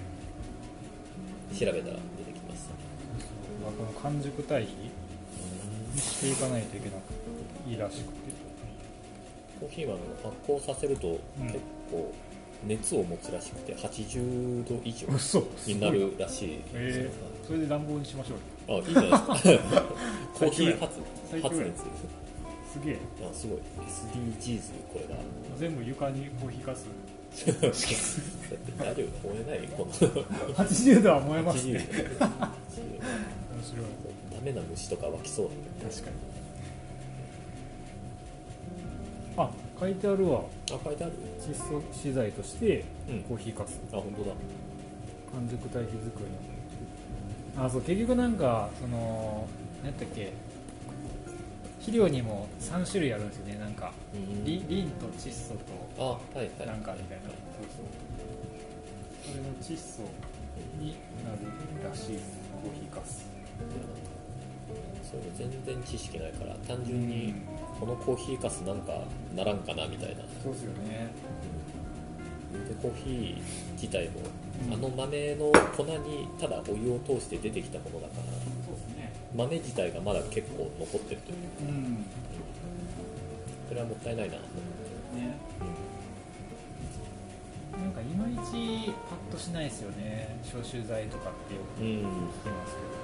[1.54, 1.88] 調べたら出て
[2.32, 2.80] きましたね。
[3.62, 4.92] まあこの完熟体に
[6.00, 8.47] していかないといけなくていいらしくて
[9.60, 11.08] コーヒー豆を発酵させると
[11.40, 11.48] うん。
[11.48, 11.60] 結
[11.92, 12.14] 構
[12.66, 15.44] 熱を持つらしくて80度以上嘘。
[15.68, 18.36] になるらしいですよえー、それで暖房にしましょ
[18.68, 18.84] うよ。
[18.84, 19.82] あいいじゃないですか。
[20.34, 20.94] コーヒー発
[21.42, 21.84] 発熱
[22.74, 22.98] すげえ
[23.30, 23.60] あすごい。
[23.88, 24.60] SDGs
[24.92, 25.22] これが
[25.60, 26.86] 全部床にコーヒーかす。
[27.46, 27.78] だって
[28.80, 29.92] 大丈夫燃えないこの
[30.56, 31.88] 80度は燃えます80ね
[32.20, 32.26] 度。
[32.26, 32.42] 面
[33.64, 33.86] 白い。
[34.34, 35.46] ダメな虫とか湧きそう
[35.84, 36.37] だ確かに
[39.38, 40.42] あ書いてあるわ。
[40.72, 41.14] あ書いてある。
[41.40, 43.22] 窒素資材としてうん。
[43.24, 44.32] コーヒーかすあ本当だ。
[45.34, 46.26] 完熟堆肥作り。
[47.64, 49.48] あそう結局なんかその
[49.84, 50.32] 何やったっけ。
[51.80, 53.58] 肥料にも3種類あるんですよね。
[53.60, 54.44] なんかうん。
[54.44, 55.54] リリンと窒素
[55.98, 56.68] とあはいはい。
[56.68, 58.08] なんかみたいな、そうそう。
[59.32, 60.02] それの窒素
[60.80, 62.24] になるらしいです。
[62.64, 63.27] コーヒーかす
[65.10, 67.34] そういうの全然知識ないから単純に
[67.80, 68.92] このコーヒーかすなんか
[69.34, 70.24] ならんかなみたいな。
[70.44, 71.08] そうですよね。
[72.68, 73.42] でコーヒー
[73.74, 74.20] 自体も、
[74.68, 74.74] うん。
[74.74, 78.24] あの豆の粉にただお湯を通して出てきたものだから
[78.66, 79.14] そうですね。
[79.36, 81.38] 豆自体がまだ結構残ってるという
[81.70, 82.06] うん。
[83.70, 84.36] それはもったいないな。
[84.36, 84.42] と
[85.16, 85.38] 思ね
[87.78, 90.40] なんかいまいちパッとしないですよね。
[90.44, 92.97] 消臭剤とかってよくって、うん、聞きますけ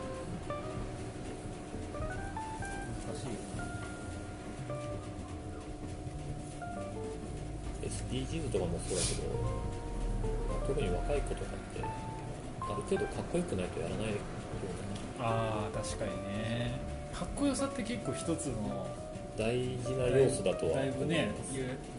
[7.84, 16.72] SDGs とかもそうだけど特に若い子とかってある程度かっこよくないとやらないようああ確かにね。
[17.14, 18.86] かっこよさって結構一つのな
[19.38, 21.30] 大事な要素だとはだいぶね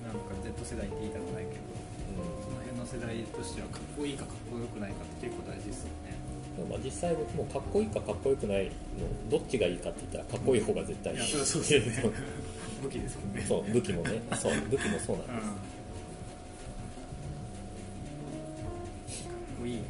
[0.05, 1.63] なんか Z 世代って言いたくないけど
[2.43, 6.14] その辺の世代としてはかっこいいかかっこよくないかって結構大事ですよね
[6.69, 8.71] まあ実際僕もかっこいいかかっこよくないの
[9.31, 12.13] どっちがいいかって言ったらかっこいい方が絶対いい、いやそうですよね
[12.85, 13.45] 武器ですけどね。
[13.49, 14.23] そう武器もね。
[14.37, 15.45] そう武器もそうなんうん。
[19.07, 19.83] です、かっこいいね。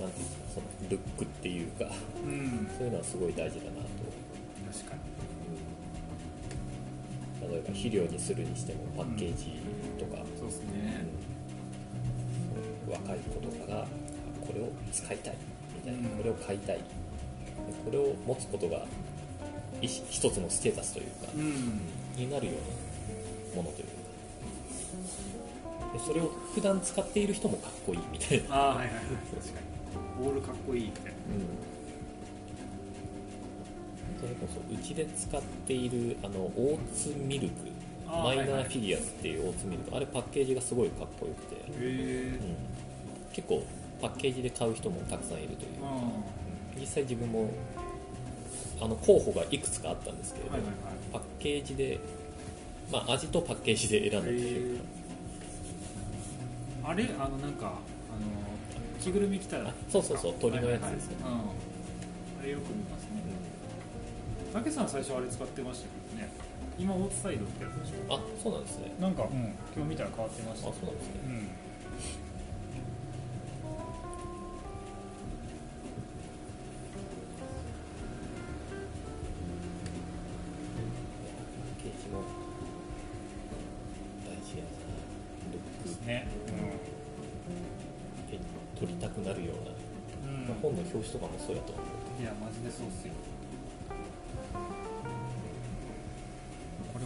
[0.00, 1.84] なんていうかそのルックっていうか。
[1.84, 2.68] うん。
[2.76, 3.86] そういうのはすごい大事だなと。
[4.72, 5.04] 確かに。
[7.48, 9.52] 例えば肥料にするにしてもパッケージ
[9.98, 10.68] とか、そうですうん。
[10.72, 11.06] ね
[12.90, 13.86] 若い子とかがあ
[14.46, 15.34] これを使いたい
[15.74, 16.76] みたいな、うんこれを買いたい。
[16.76, 16.82] で
[17.84, 18.84] これを持つことが
[19.80, 21.80] 一一つのステータスというか、うん
[22.16, 22.52] になるよ
[23.54, 23.92] うなものというか。
[25.94, 28.86] でそれを普段使っている人もかっこいいみたいな、ああはいはい。
[28.86, 29.60] はい確か
[30.18, 30.24] に。
[30.24, 31.10] ボールかっこいいみたいな。
[34.20, 37.54] それこそうちで使っているあのオーツミルク。
[38.06, 38.64] マイナはいはい。
[38.64, 42.38] ーフィギュアスっていうオーツミルク、あれパッケージがすごいかっこよくて、うん。
[43.32, 43.62] 結構
[44.00, 45.70] パッケージで買う人もたくさんいるという、
[46.76, 46.80] うん。
[46.80, 47.50] 実際自分も
[48.80, 50.74] あの候補がいくつかあったんですけれど、はいはいはい。
[51.12, 51.98] パッケージで、
[52.92, 54.84] まあ、味とパッケージで選んだというか、
[56.90, 57.08] あれ？
[57.18, 57.78] あのなんかあの
[59.00, 61.54] 着ぐるみ着たらあそうそうそう鳥のやつですね、はいはいはい。
[62.36, 62.40] うん。
[62.40, 63.08] あれよく見ますね。
[64.52, 66.28] たけさん最初あれ使ってましたけどね。
[66.76, 68.14] 今オーツサイドってやつでしょ？
[68.14, 68.92] あそうなんですね。
[69.00, 70.68] なんか、うん、今日見たら変わってました。
[70.68, 71.20] あそうなんですね。
[71.24, 71.48] うん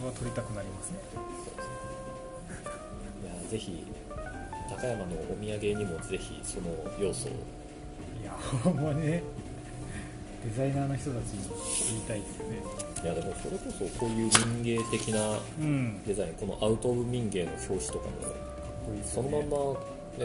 [0.09, 0.97] は撮りたくなりますね。
[3.23, 3.85] いやぜひ
[4.69, 6.67] 高山のお土産にもぜひその
[6.99, 7.31] 要素を。
[8.21, 8.31] いや
[8.63, 9.23] ほんまね。
[10.41, 11.43] デザイナーの人たちに
[11.89, 12.57] 言いたいですよね。
[13.03, 14.31] いやでもそれこそこういう
[14.63, 16.01] 民芸的なうん。
[16.05, 18.31] デザインこのアウト・オブ・民芸の表紙とかもかっ
[18.85, 19.57] こいいですそのまんま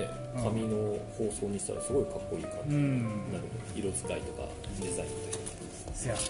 [0.01, 0.45] ねうん。
[0.45, 0.77] 紙の
[1.19, 3.03] 包装にしたらすごいかっこいい感じにうん。
[3.33, 3.45] なる
[3.75, 4.49] 色使いとか
[4.81, 5.45] デザインとか。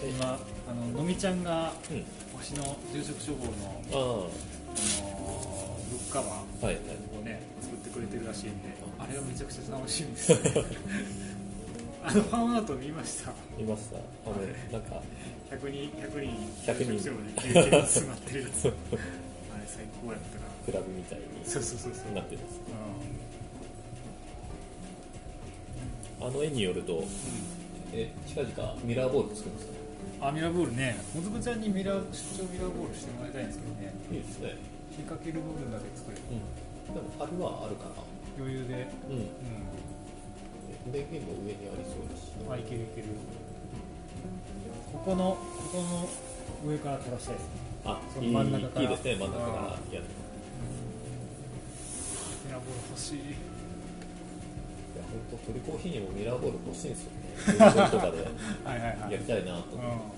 [0.07, 0.39] 今
[0.69, 2.05] あののみちゃんがうん
[2.45, 3.97] 推しの住職処方の、ああ。
[3.97, 4.29] の
[5.89, 6.29] ブックカバー
[6.61, 6.83] あはいはい。
[7.19, 9.07] をね作ってくれてるらしいんであ。
[9.09, 10.33] れがめちゃくちゃ楽しみです。
[12.05, 13.33] あのファンアート見ました？
[13.57, 13.97] 見ました。
[13.97, 14.35] あの
[14.71, 15.01] なんか。
[15.49, 16.37] 100人100人
[16.71, 16.97] 100人。
[16.97, 18.67] 住職処方で経験詰まってるやつ。
[18.69, 18.75] あれ
[19.65, 20.45] 最高やったな。
[20.65, 22.13] クラブみたいにそうそうそうそう。
[22.13, 22.59] なってるんです
[26.21, 27.03] うあの絵によると
[27.93, 29.84] え近々ミラーボール作るんですかん
[30.21, 30.97] あミラーボールね。
[31.13, 33.93] もずくちゃんにミラー出張ミラーボールしてもらいたいんですけどね。
[34.11, 34.57] いいですね。
[34.95, 36.33] 引っ掛ける部分だけ作れば。
[36.33, 36.95] うん。
[36.95, 38.01] でもあれはあるかな。
[38.39, 38.87] 余裕で。
[39.09, 39.29] うん。
[40.89, 42.31] う電源も上にありそうだし。
[42.33, 43.13] んあいけるいける。
[44.93, 45.37] ここのこ
[45.73, 46.09] この
[46.63, 47.45] 上から垂らしたいです。
[47.45, 48.81] ねあその真ん中から。
[48.81, 49.15] いいですね。
[49.15, 50.05] 真ん中からやる
[52.45, 53.54] ミラーボール欲しい
[55.15, 57.33] 本当トリコーヒーにもミラーボール欲しいんですよね。
[57.91, 58.17] とかで
[58.63, 59.11] はいはいはい。
[59.13, 59.75] やりたいなと。
[59.75, 60.15] 思って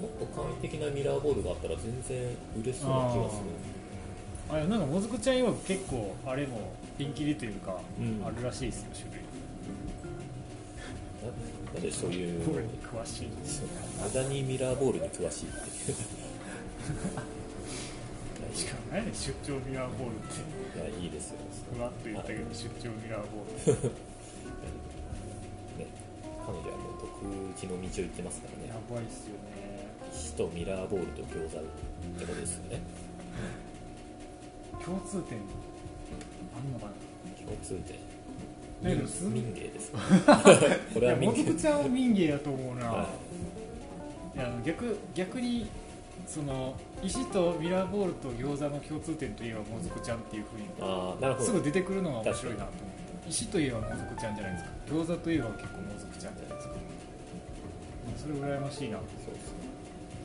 [0.00, 3.42] もっと簡易的なミラーボールがあったら全然売れそうな気がする。
[4.50, 8.22] あれなんかもずくちゃん曰く結構あれもピンキリというか、うん。
[8.26, 9.24] あるらしいですよ種類。
[11.24, 12.42] ななんでそういう
[12.84, 13.28] 詳しい。
[14.02, 15.96] 無駄にミラーボールに詳しいっていう
[18.54, 19.10] しかもね。
[19.10, 20.38] ん出張ミラーボールって。
[20.78, 21.38] いやいいですよ。
[21.74, 23.90] ふわっと言ったけど出張ミラーボール。
[25.82, 25.90] ね
[26.46, 27.10] 彼女はもう独
[27.52, 28.68] 自の道を行ってますからね。
[28.68, 29.90] やばいっすよね。
[30.14, 32.80] 石とミラーボールと餃子ってことですよね。
[34.84, 35.38] 共通点。
[36.54, 36.92] あんのかな。
[37.44, 37.98] 共通点。
[38.82, 39.98] 民芸ですか。
[40.92, 41.54] これは民芸。
[41.54, 43.08] ちゃんは民芸やと思うな、は
[44.34, 45.68] いやあの逆逆に
[46.26, 51.46] その石とミラーボールと餃子の共通点といえばもずくちゃんっていうふうにああなるほど。
[51.46, 52.74] すぐ出てくるのが面白いなと思っ
[53.24, 54.70] て石といえばもずくちゃんじゃないですか。
[54.88, 56.74] 餃子といえば結構もずくちゃんじゃないですか。
[58.16, 58.98] それ羨ましいな。
[58.98, 59.52] そうです。
[59.52, 59.58] ね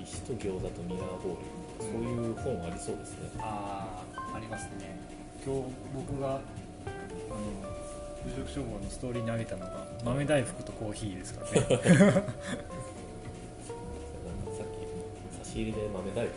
[0.03, 1.59] 石と餃子とミラーボール。
[1.79, 3.29] そういう本ありそうですね。
[3.39, 4.97] ああありますね。
[5.45, 5.61] 今日
[5.95, 6.41] 僕があの
[8.35, 12.23] 住職処方のストーリーにあげたのが豆大福とコーヒーですからね
[15.59, 16.31] き入れで豆大福いただい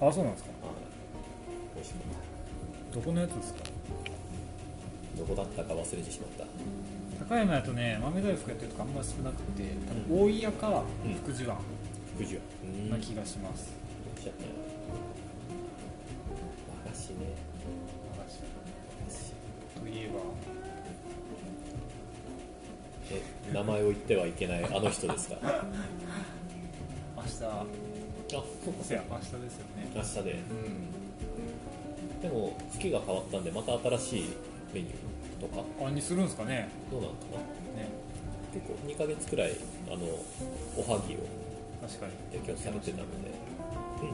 [0.00, 0.06] た。
[0.06, 0.50] あそうなんですか。
[0.62, 0.68] あ
[1.74, 2.02] 美味しかっ
[2.94, 3.60] どこのやつですか？
[3.64, 3.70] た
[5.18, 6.44] どこだったか忘れてしまった。
[7.24, 11.14] 高山やとね豆大福やってるとこあんまり少なくて多分大井屋かうん。
[11.14, 11.56] 福寿庵。
[12.16, 12.90] 福寿うん。
[12.90, 13.70] な気がします、
[14.16, 14.50] 美味しかったよ
[16.84, 17.16] 和菓子ね。
[18.18, 19.80] 和菓子。
[19.80, 20.14] といえば。
[23.10, 23.22] え
[23.54, 25.36] 名前を言ってはいけないあの人ですか？
[27.16, 27.87] 明日
[28.28, 28.78] あそうか。
[28.78, 29.90] 明日ですよね。
[29.94, 30.32] 明日で。
[30.32, 30.36] う
[32.18, 32.20] ん。
[32.20, 34.24] でも月が変わったんでまた新しい
[34.74, 34.94] メニュー
[35.40, 35.62] とか？
[35.86, 36.68] あにするんですかね。
[36.90, 37.18] どうなのか
[37.76, 37.82] な？
[37.82, 37.88] ね。
[38.52, 39.52] 結構2ヶ月くらい
[39.86, 39.96] あの
[40.76, 41.18] おはぎを。
[41.80, 42.12] 確かに。
[42.32, 43.28] 提供されてたので、
[44.02, 44.08] うん。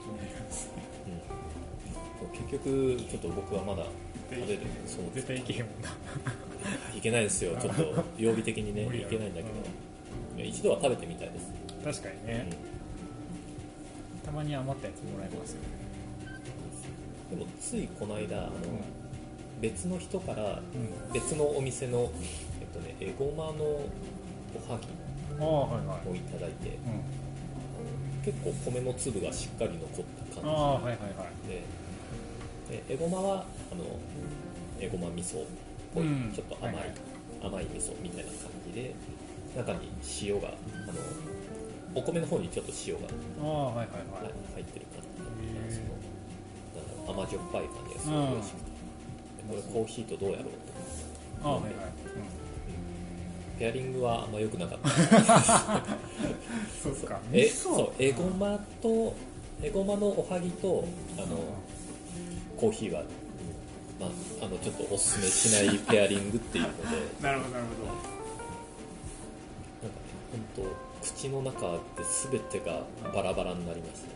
[0.00, 0.70] そうです
[2.32, 3.84] 結局ちょっと僕はまだ
[4.30, 5.90] 食べるその絶対いけへんもんな。
[6.96, 7.56] いけないですよ。
[7.60, 9.48] ちょっと曜日的にねいけないんだけど、
[10.36, 11.52] いや一度は食べてみたいです、
[12.02, 12.56] 確かにね、た
[14.38, 15.68] まに余ったやつもらえますよね。
[15.82, 15.88] うん
[17.28, 18.52] でもついこの間あの、
[19.60, 21.12] 別の人からうん。
[21.12, 22.10] 別のお店の
[22.58, 28.24] えっとねエゴマのおはぎをいただいてうん。
[28.24, 30.98] 結構米の粒がしっかり残った感ああはいはいはい。
[32.70, 33.84] じででエゴマはあの
[34.80, 35.44] エゴマ味噌っ
[35.92, 36.32] ぽい、うん。
[36.32, 36.94] ちょっと甘い、はいはい。
[37.42, 38.94] 甘い味噌みたいな感じで
[39.54, 39.90] 中に
[40.22, 40.52] 塩があ
[40.86, 40.94] の
[41.94, 43.12] お米の方にちょっと塩が入
[44.62, 45.08] ってる感じ
[45.46, 45.72] へー
[47.06, 48.56] その甘じょっぱい感じがすごい美味しく
[49.48, 50.46] これコーヒーとどうやろう
[51.42, 51.68] と思って。
[53.58, 54.88] ペアリングはあんま良くなかった。
[56.82, 57.18] そうか。
[57.32, 59.14] えそうエゴマと
[59.62, 60.84] エゴマのおはぎと
[61.16, 61.26] あの
[62.56, 63.06] コーヒーは、うん
[64.00, 64.10] まあ、
[64.44, 66.76] あのちょっとおすすめしない ペアリングっていうので。
[67.20, 68.08] なるほどなるほなんかね
[70.54, 70.62] 本当
[71.02, 71.78] 口の中で
[72.30, 72.82] 全てが
[73.12, 74.14] バラバラになりましたね。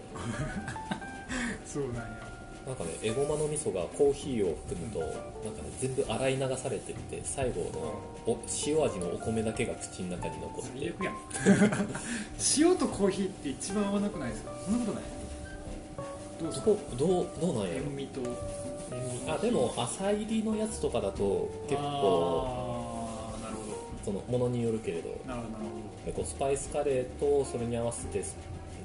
[1.64, 2.02] ど そうなんや。
[2.66, 7.60] なんかねエゴマの味噌がコーヒーを含むとなんかね全部洗い流されてって最後
[8.26, 10.94] のお塩味のお米だけが口の中に残って。
[12.56, 14.52] 塩とコーヒーって一番合わなくないですか？
[14.64, 15.02] そんなことない？
[16.40, 17.84] どうこどうどうなんやろ？
[17.90, 18.20] 塩味と
[18.92, 22.71] 塩味あでも浅入りのやつとかだと結構
[24.04, 25.70] そのものによるけれどどなるほど。
[26.06, 28.24] 結構スパイスカレーとそれに合わせて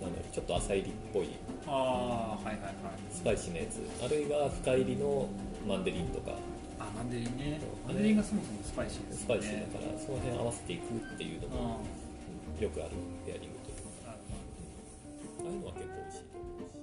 [0.01, 1.30] なんだちょっと浅入りっぽい
[1.65, 2.74] ああはいはいはい。
[3.11, 3.80] スパイシーなやつ。
[4.03, 5.28] あるいは深入りの
[5.68, 6.34] マンデリンとか。
[6.80, 7.59] あマンデリンね。
[7.88, 9.26] マンデリンがそもそもスパイシーですね。
[9.28, 11.80] パイシーだからその辺合わせていくっていうのも
[12.59, 12.91] あよくある
[13.26, 14.15] ペアリングというかああ
[15.49, 16.74] いうのは結構美味しいと思うし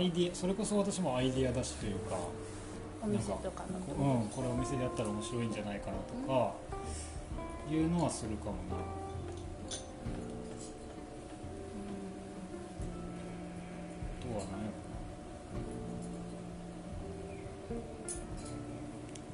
[0.00, 2.16] アイディアそれこそ私もアイディア出しというか
[3.02, 6.54] お店とかのうんこれお店でやったら面白いんじゃないかなとか
[7.70, 8.78] いうのはするかもなあ
[14.22, 14.72] とは何やろ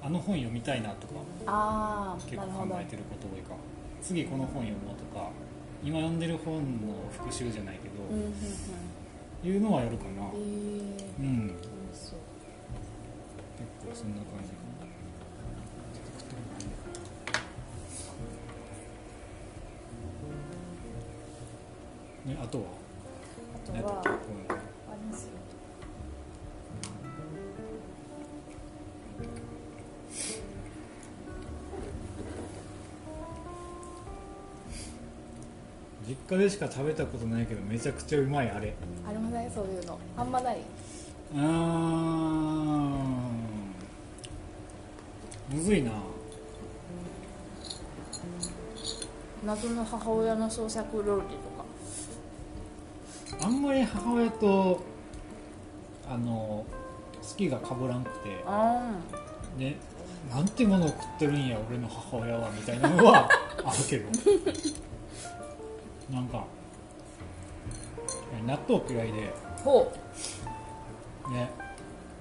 [0.02, 0.06] な。
[0.06, 1.14] あの本読みたいなとか
[1.46, 3.50] ああ結なるほど構考えてること多いか。
[3.50, 3.60] も
[4.02, 5.30] 次この本読もうとか
[5.84, 6.60] 今読んでる本の
[7.12, 8.32] 復習じゃないけど、うんうんうん
[9.46, 10.10] いうのはやるかな。
[10.10, 10.38] へえ
[11.20, 11.48] うん。
[11.48, 12.12] 結
[13.80, 14.50] 構そんな感じ
[22.28, 22.64] ねあとは？
[23.54, 25.30] あとはありますよ
[36.08, 38.74] 実家でしか食べたことないけどめちゃくちゃうまいあれ。
[39.08, 39.98] ありませんそういうの。
[40.16, 40.58] あんまない。
[41.34, 41.40] うー。
[41.42, 41.46] ん
[45.50, 45.90] むずいな。
[49.44, 51.28] 謎の母親の創作料理と
[53.36, 53.44] か。
[53.44, 54.80] あんまり母親と
[56.08, 56.64] あの
[57.20, 58.44] 好きがかぶらんくて。
[58.46, 58.92] あ
[59.58, 59.76] ね。
[60.30, 63.28] なんてものを食ってるんや俺の母親はみたいなのは
[63.64, 64.08] あるけど
[66.10, 66.44] なんか
[68.46, 69.32] 納豆嫌いで。
[69.56, 69.92] あほ
[71.30, 71.50] ね。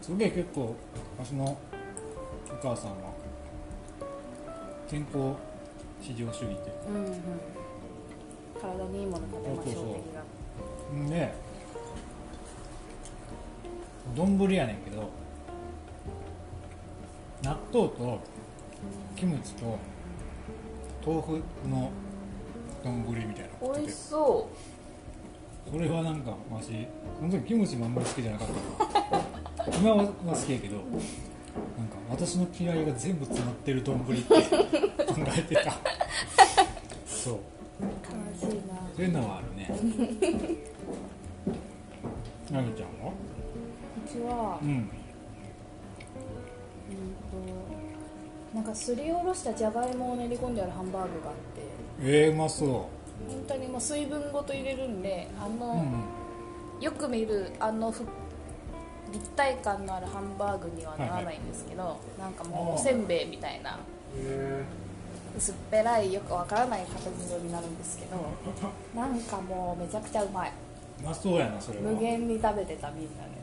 [0.01, 0.75] すげえ結構
[1.17, 1.57] 私のお
[2.61, 3.13] 母さんは
[4.88, 5.33] 健康
[6.01, 6.73] 至上主義で。
[6.89, 7.13] ううんうん。
[8.61, 9.93] 体にいいもの食べましょうそうそうそう。
[9.95, 10.13] 的
[10.93, 11.33] なんで
[14.15, 15.09] 丼やねんけど
[17.43, 18.19] 納豆と
[19.15, 19.77] キムチと
[21.05, 21.91] 豆腐の
[22.86, 23.49] 丼みたいな。
[23.73, 24.49] 美味してそ
[25.71, 26.88] それはなんかわし
[27.19, 29.65] その時キムチもあんまり好きじゃなかった。
[29.65, 30.86] けど今はは好きやけどなん
[31.88, 34.36] か私の嫌いが全部詰まってる丼って考
[35.38, 35.73] えてた。
[37.07, 37.33] そう。
[37.33, 37.39] う
[38.43, 39.67] 悲しいなそういうのはあるね。
[42.51, 43.11] なぎちゃんは？
[43.11, 44.69] うちはうん。
[44.69, 44.88] うん
[47.31, 47.36] と
[48.56, 51.62] なんかすりおろしたじゃがいもを練り込んであるハンバーグがあって
[52.01, 52.89] えー、うまそ本
[53.45, 56.82] 当にもう水分ごと入れるんであの、ううん。
[56.82, 58.06] よく見るあのふ
[59.12, 63.78] 立体感のあるハンバーグにはならないんですけど、なんかもうおせんべいみたいな
[64.18, 64.64] へ
[65.38, 68.18] 薄っぺらいよくわからない形状になるんですけど
[68.95, 70.51] なんかもうめちゃくちゃうまい。
[71.01, 71.91] ーうまそうやなそれは。
[71.91, 73.36] 無限に食べてたみんなで。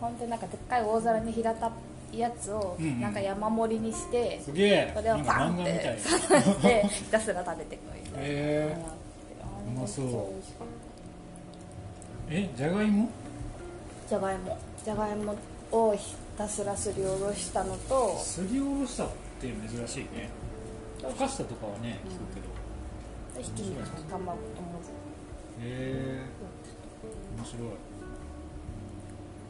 [0.00, 1.70] 本当になんかでっかい大皿に平たい
[2.12, 3.00] やつをうんうん。
[3.00, 4.92] なんか山盛りにして、すげえ。
[4.94, 8.26] それをパンって刺してひたすら食べていくみたいな。
[8.26, 8.76] へ
[9.42, 10.06] あれうまそう。
[12.28, 13.08] えじゃがいも？
[14.04, 14.58] たじゃがいも。
[14.84, 15.36] じゃがいも
[15.72, 19.08] をひたすらすりおろしたのとすりおろしたっ
[19.40, 20.30] て珍しいね。
[21.00, 22.50] 溶かしたとかはね聞くけど。
[23.42, 24.90] ひき肉と卵とまず
[25.62, 26.20] へえ。
[27.36, 27.68] 面白い。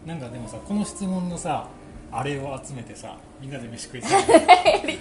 [0.07, 1.69] なんかでもさこの質問のさ
[2.13, 4.03] あれを集めてさみんなで飯食い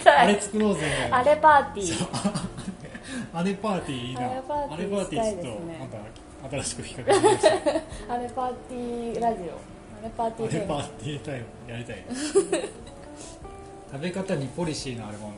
[0.06, 2.06] あれい作ろうぜあれパーティー。
[3.34, 4.20] あれパーティーいいな。
[4.30, 4.68] あれパー
[5.06, 5.86] ティーちょっとま
[6.50, 7.42] た新しく引っ掛けてみまし
[8.08, 9.44] た あれパーティーラジオ。
[10.00, 12.04] あれパーティーあれパーティータイムやりたい。
[13.92, 15.34] 食べ方にポリシーのあるもの。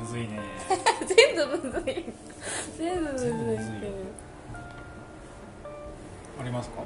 [0.00, 0.38] むずいね。
[1.06, 2.04] 全部むずい。
[2.78, 3.30] 全部むずい
[6.40, 6.82] ありますか？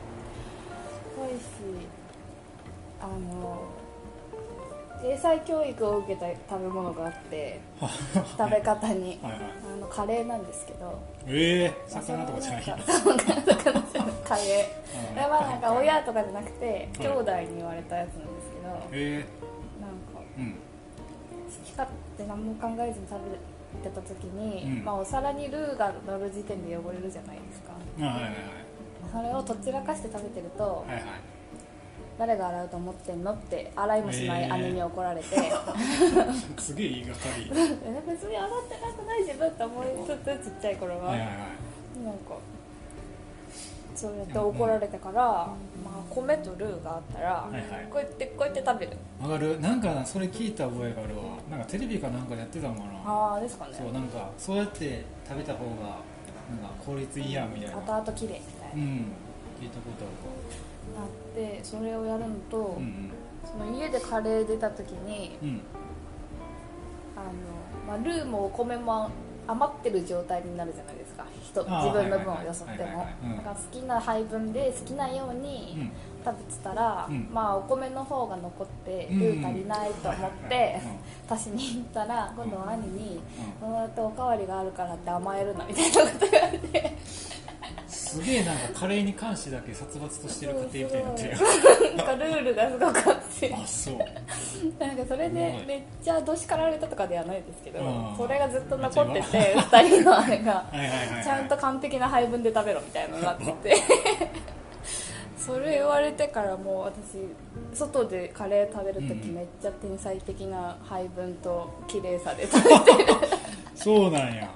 [1.26, 1.86] 美味しい
[3.00, 3.62] あの
[5.04, 7.60] 英才教育を受けた食べ物があって
[8.38, 9.18] 食べ方に。
[9.22, 9.42] はいはい。
[9.74, 10.96] あのカレーなんですけど。
[11.26, 14.12] ええ魚とかじゃない 魚じゃない。
[14.24, 15.08] カレー。
[15.08, 15.14] うん。
[15.16, 16.98] でまあなんか親とかじゃなくてい。
[16.98, 19.24] 兄弟に言われたやつなんですけどえ
[19.80, 20.52] なんかえうん。
[20.52, 20.58] 好
[21.64, 23.20] き勝手何も考えずに食
[23.82, 24.84] べてた時に、うん。
[24.84, 27.72] まあ、お皿にルーが乗る時点で汚れるじゃないですか。
[28.00, 28.34] あはいはいはい
[29.10, 31.04] それをとっちらかして食べてるとはいはい。
[32.18, 35.26] 誰が洗うと思ってんのって洗いもしない姉に怒られて、
[36.60, 37.50] すげえ言いがかり。
[37.50, 41.36] え別に洗ってなくない自分って思いつつちっちゃい頃は、はいはいはい。
[42.04, 42.36] なんか
[43.94, 45.54] そうやって怒られてから、まあ、
[46.10, 47.86] 米とルーがあったら、はいはい。
[47.90, 48.92] こうやってこうやって食べる。
[49.20, 49.60] わかる。
[49.60, 51.22] なんかそれ聞いた覚えがあるわ。
[51.50, 52.86] なんかテレビかなんかでやってたのかな。
[53.04, 53.74] ああですかね。
[53.76, 55.70] そうなんかそうやって食べた方が
[56.50, 57.76] なんか効率いいやんみたいな。
[57.78, 58.40] 後々綺麗
[58.74, 58.80] うん。
[59.60, 60.04] 聞いたこと
[60.98, 63.10] なってそれをやるのと、あるわうん。
[63.44, 65.48] その家でカレー出た時にうん。
[65.48, 65.60] うん
[67.14, 67.30] あの、
[67.86, 69.10] まあ、ルーもお米も
[69.46, 71.26] 余ってる状態になるじゃないですか。
[71.42, 73.02] 人自分の分をよそっても。
[73.42, 75.92] から好きな配分で好きなようにうん
[76.24, 77.28] 食べてたら、うん。
[77.32, 79.18] まあお米の方が残ってうん。
[79.18, 80.80] ルー足りないと思って
[81.28, 83.20] 足しに行ったら今度は兄に
[83.62, 86.96] うん「こうやっておかわりがあるからって甘えるな」みたいなこと言われて
[88.12, 91.36] すげえなんかカレーに関してだけ殺伐としてる家庭みたいになってるよ。
[91.96, 93.54] なんかルールがすごくあって。
[93.54, 93.98] あそう。
[94.78, 98.16] なんかそれでめっちゃどしかられたとかではないですけどうん。
[98.18, 100.66] それがずっと残ってて2人のあれが
[101.24, 103.82] ちゃんと完璧な配分で食べろみたいなのになってて。
[105.38, 107.18] それ言われてからもう私
[107.72, 113.14] 外でカレー食べるときうんめっちゃ天才的な配分と綺麗さで食べてる。
[113.20, 114.48] め そうなんや。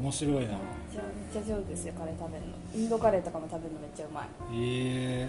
[0.00, 1.02] 面白いなゃ
[1.36, 2.52] めっちゃ上手ですよカレー食べるの。
[2.74, 4.26] インドカレーとかも食べるのめっちゃうまい。
[4.54, 5.28] え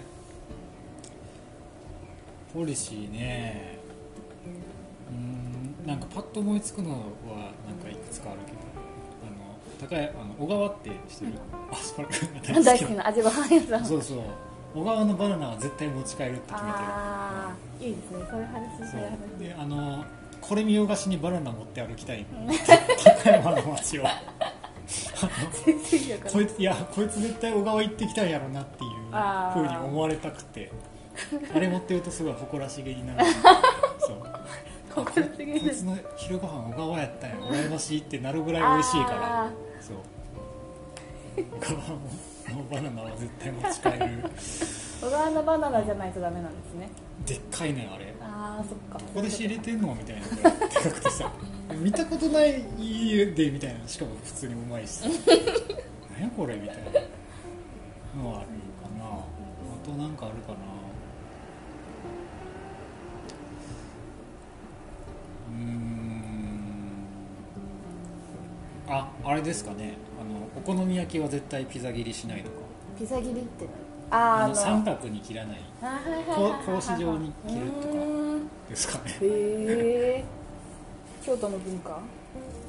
[2.54, 3.78] ポリシーね。
[5.10, 7.04] うーんなんかパッと思いつくのはなん
[7.82, 8.58] かいくつかあるけど。
[9.24, 11.32] あの高いあの小川ってしてる？
[11.72, 12.08] アスパラ
[12.54, 13.84] ガ大好きな味ご飯屋さん。
[13.84, 14.18] そうそう。
[14.74, 16.84] 小川のバナナは絶対持ち帰るって決めてる。
[16.84, 18.26] ああいいですね。
[18.30, 19.48] そういう話そそういう。
[19.48, 20.04] であの
[20.40, 22.26] これ見よがしにバナナ持って歩きたい。
[23.04, 24.04] 高山の街を
[26.32, 29.62] こいついやこいつ絶対小川行ってきたんやろなっていうあー。
[29.62, 30.70] 風に思われたくて。
[31.54, 33.24] あれ持ってるとすごい誇らしげになる。
[34.00, 34.16] そう。
[34.94, 37.36] 誇らしこいつの昼ご飯小川やったんや。
[37.36, 39.44] 羨ましいってなるぐらい美味しいから。
[39.44, 39.96] あそう。
[41.36, 41.76] 小川
[42.58, 44.30] のバナナは絶対持ち帰る。
[45.00, 46.88] 小川のバナナじゃないとダメなんですね
[47.26, 48.12] でっかいねんあれ。
[48.20, 48.98] ああそっか。
[48.98, 49.94] ここで仕入れてんの？
[49.94, 50.26] みたいな。
[50.28, 51.32] ぐらいでかくてさ。
[51.80, 53.86] 見たことない家でみたいな。
[53.88, 55.06] しかも普通にうまいしさ。
[56.12, 56.56] 何やこれ？
[56.56, 56.82] みたいな。
[58.22, 58.46] のある
[58.82, 59.04] かな。
[59.04, 59.24] あ
[59.84, 60.58] となんかあるかな。
[65.50, 67.06] うーん。
[68.88, 69.94] ああれですかね。
[70.20, 72.56] あのお好み焼きは絶対ピザ切りしないとか。
[72.98, 73.66] ピザ切りって。
[74.10, 79.18] 何ああの三角に切らない格子状に切るとかうーんですかね。
[79.20, 79.26] へ
[80.18, 80.24] え
[81.24, 81.90] 京都の文化？
[81.90, 81.94] へ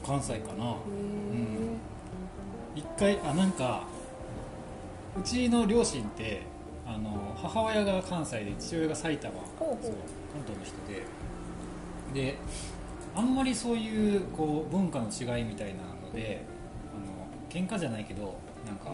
[0.06, 0.76] 関西かな。
[1.34, 3.84] え一回あなんか
[5.20, 6.42] うちの両親って
[6.88, 9.78] あの母親が関西で父親が埼玉そう関
[10.46, 11.04] 東の人で。
[12.14, 12.38] で
[13.16, 16.44] あんまりそういうこう文化の違いみたいなので
[16.92, 18.36] あの喧嘩じゃないけど
[18.66, 18.92] なんか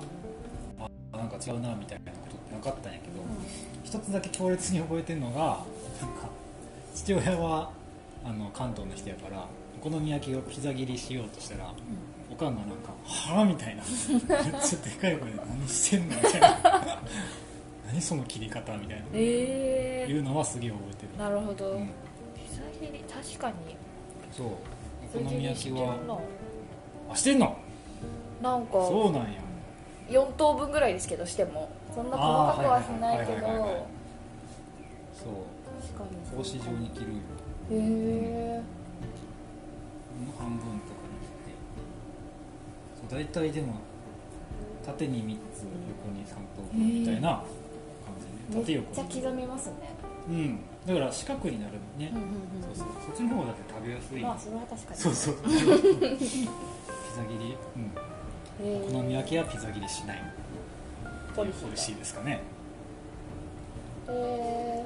[1.14, 2.12] あなんか違うなみたいな
[2.50, 3.14] ってなかったんやけど、
[3.84, 5.66] 一つだけ強烈に覚えてるのがなんか
[6.96, 7.70] 父親は
[8.26, 9.46] あの関東の人やから
[9.82, 11.74] お好み焼きをピザ切りしようとしたら、
[12.32, 16.58] おかんがなんか「はあ?」みたいなめっちゃでかい声で「何してんの?」みたいな
[17.88, 19.06] 「何その切り方?」みたいな。
[19.14, 21.88] えいうのはすげえ覚えてる、なるほど、うん。
[21.88, 21.92] ピ
[22.52, 23.04] ザ切り？
[23.08, 23.56] 確かに。
[24.32, 24.48] そう。
[25.16, 26.20] お好み焼きしてるは
[27.12, 27.56] あしてんの？
[28.42, 29.40] ななんかそうなんや。
[30.10, 33.48] 4等分ぐらいですけどしてもそんな細かくはしないけど
[35.14, 35.60] そう
[36.32, 37.18] 格子状に切るよ
[37.72, 38.62] へえ
[40.38, 41.56] 半分とかに切って
[43.10, 43.76] そう大体でも
[44.86, 49.74] 縦に3つ横に3等分みたいな感じで縦めっちゃ刻みますね
[50.30, 52.86] うんだから四角になるね、うんうんそう。
[52.86, 55.36] そうそっちの方がだって食べやすい、まあそれは確かにそうそう。
[55.44, 57.58] ピザ切り、
[58.62, 60.24] うん、へお好み焼きはピザ切りしない
[61.40, 62.42] ポリシーだポリシーですかね。
[64.10, 64.86] え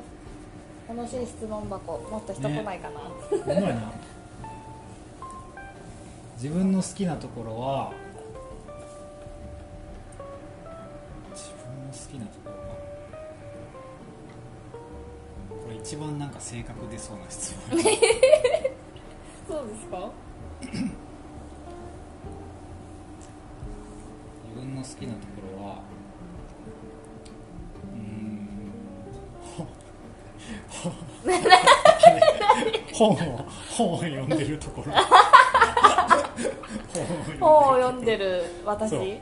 [0.89, 1.97] ー、楽しい質問箱。
[1.97, 3.91] もっと人来ないかな、ほんまやな。
[6.35, 7.93] 自分の好きなところは
[11.31, 12.75] 自分の好きなところは
[15.63, 17.79] これ一一番なんか性格出そうな質問
[19.47, 20.11] そうですか？
[20.61, 20.83] 自
[24.59, 25.81] 分の好きなところは
[32.93, 33.15] 本を
[33.69, 34.93] 本を読んでるところ。
[37.39, 38.89] 本を読んでる私？
[38.89, 39.15] そう、うん。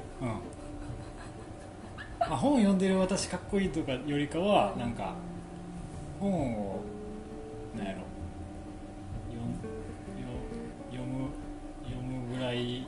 [2.20, 5.14] まあ、本を読んでる私かっこいいとかよりかはなんか
[6.20, 6.82] 本を
[7.78, 8.00] なんやろ。
[10.92, 11.30] 読む
[11.84, 12.86] 読むぐらい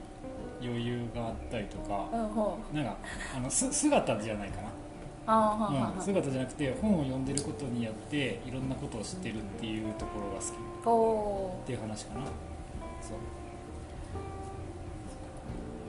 [0.62, 2.08] 余裕があったりとか。
[2.12, 2.98] うんなんか
[3.36, 4.70] あのす姿じゃないかな
[5.26, 10.50] うん、姿じゃなくて本を読んでることによっていろんなことを知ってるっていうところが好き。
[10.52, 10.54] っ
[10.84, 12.26] ほていう話かな。
[13.02, 13.18] そう。
[13.18, 13.24] う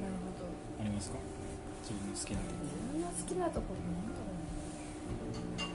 [0.01, 0.47] なるほど。
[0.81, 1.19] ありますか？
[1.83, 2.55] 自分の好きなとこ。
[2.63, 4.31] 自分の好きなところなんだろ
[5.35, 5.67] うな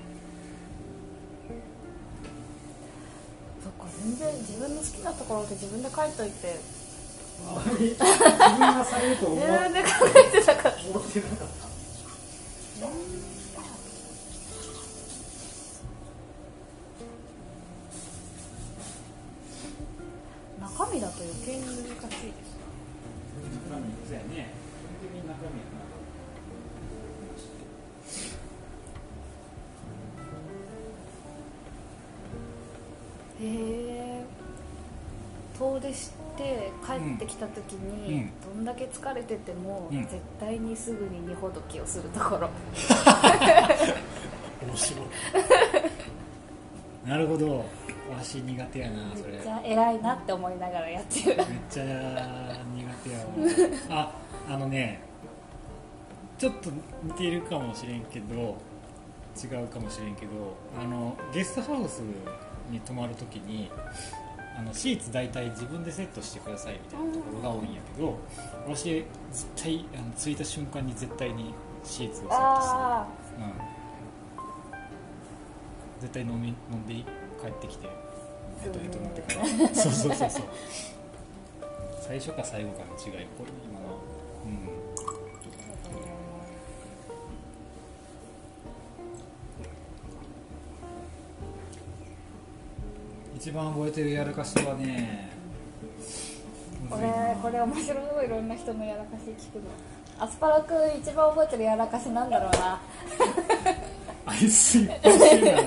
[3.61, 6.79] そっか全然自分の好きなところって自分で書いといて。
[7.39, 11.68] ろ自分がされると思自わ分で考えてなかった
[37.29, 38.31] きた時に、うん。
[38.55, 40.01] どんだけ疲れてても、うん。
[40.03, 42.49] 絶対にすぐに二ほどきをするところ。
[44.65, 45.05] 面白い。
[47.07, 47.65] なるほど。
[48.09, 49.33] わし苦手やなそれ。
[49.33, 51.37] めっちゃ偉いなって思いながらやってる。
[51.37, 51.89] めっちゃ苦
[53.03, 53.19] 手や
[53.95, 54.11] わ。
[54.47, 55.01] ああのね
[56.39, 56.71] ちょっと
[57.03, 58.57] 似ているかもしれんけど
[59.37, 62.01] 違うかもしれんけどあのゲストハウス
[62.71, 63.69] に泊まるときに
[64.59, 68.19] あのシーツ大体自分でセットしてくださいみたいなところが多いんやけど
[68.67, 71.53] 私絶対あの着いた瞬間に絶対に
[71.85, 73.53] シーツをセットあする、うん、
[76.01, 76.95] 絶対飲み飲んで
[77.41, 77.87] 帰ってきて
[78.61, 80.43] ヘトヘトになってからそうそうそうそう
[82.01, 83.23] 最初か最後かの違い。
[83.23, 83.78] っぽい今
[93.39, 95.29] 一番覚えてるやらかしはね
[96.91, 97.07] あこれ
[97.41, 98.25] これ面白い。
[98.25, 99.63] いろんな人のやらかし聞くの。
[100.19, 102.81] アスパラくん一番覚えてるやらかしなんだろうな。
[104.25, 105.61] あいついっぱいしてるな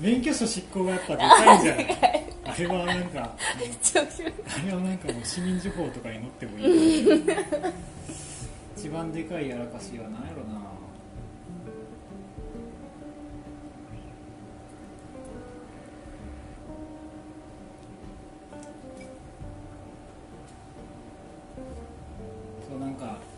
[0.00, 1.86] 免許証執行がやっぱでかいんじゃない
[2.46, 3.36] あれはなんかあ
[4.66, 7.04] れはなんかもう市民情報とかに載ってもいい。
[8.78, 10.63] 一番でかいやらかしは何やろな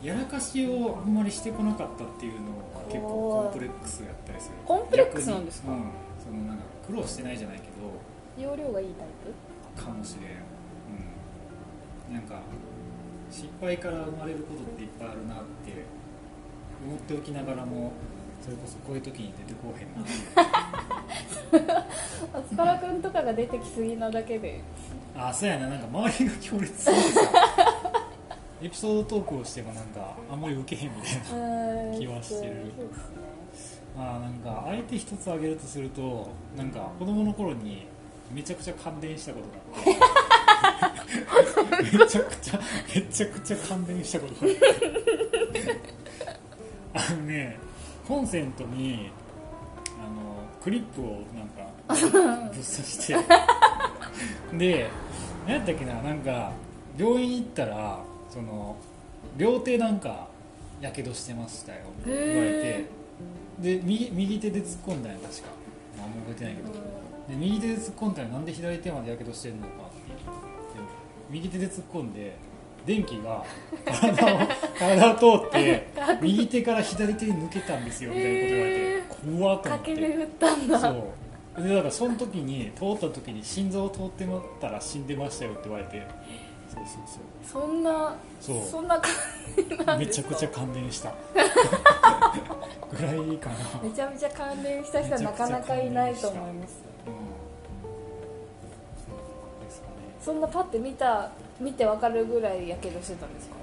[0.07, 2.39] やらかしをあんまりしてこなかったっていうの
[2.79, 3.09] が結構
[3.43, 4.55] コンプレックスやったりする。
[4.65, 5.73] コンプレックスなんですか？
[5.73, 5.79] うん。
[6.25, 8.47] そのなんか苦労してないじゃないけど。
[8.51, 9.07] 容量がいいタイ
[9.77, 9.83] プ？
[9.83, 10.31] かもしれん、
[12.09, 12.41] うん、なんか
[13.31, 15.85] 失敗から生まれることっていっぱいあるなって
[16.87, 17.93] 思っておきながらも
[18.43, 21.73] それこそこういう時に出てこうへんなって
[22.33, 24.61] ア スパラくんとかが出てきすぎなだけで。
[25.19, 25.69] あそうやな。
[25.69, 27.21] なんか周りが強烈すぎてさ
[28.63, 31.15] エピソードトークをしてもなんかあんまり受けへんみたい
[31.93, 32.73] な 気はしてる。
[33.97, 37.87] まあなんか相手一つ挙げるとするとなんか子供の頃に
[38.33, 39.93] めちゃくちゃ感電したことが
[40.85, 40.97] あっ
[41.91, 41.97] て。
[41.99, 42.61] めちゃくちゃ
[42.95, 45.81] めちゃくちゃ感電したことがあって。
[46.95, 47.59] あのね
[48.09, 49.11] コンセントに
[49.99, 53.17] あのクリップをなんかぶっ刺して。
[54.57, 54.89] で
[55.47, 56.53] 何やったっけななんか
[56.99, 58.01] 病院行ったら
[58.37, 58.77] その
[59.39, 60.29] 両手なんか
[60.83, 62.57] やけどしてましたよって言われて。
[62.59, 62.85] へ
[63.59, 65.49] で右右手で突っ込んだんや確か。
[65.97, 66.69] あんま覚えてないけど。
[66.73, 69.77] で右手で突っ込んだらなんで左手までやけどしてんのかって
[71.31, 72.37] 右手で突っ込んで
[72.85, 73.43] 電気が
[73.85, 74.39] 体を
[74.79, 75.87] 体を通って
[76.21, 79.03] 右手から左手に抜けたんですよみたいなこと言われて。
[79.39, 79.91] 怖っと思って。
[79.95, 80.79] かけで打ったんだ。
[80.79, 80.89] そ
[81.59, 81.63] う。
[81.63, 86.03] でだからその時に通った時に心臓を通ってもったら死んでましたよって言われて
[86.87, 87.19] そうそ
[87.61, 88.63] うそんなそう。
[88.65, 89.17] そんな感じ
[89.85, 91.13] そうめちゃくちゃ感電した。
[92.97, 93.57] ぐらいかな。
[93.83, 96.77] めちゃめちゃ関連した人はなかなかいないと思います。
[97.07, 97.15] うん
[99.67, 101.31] ですかねそんなパッて見た
[101.61, 103.57] 見てわかるぐらいやけどしてたんですか？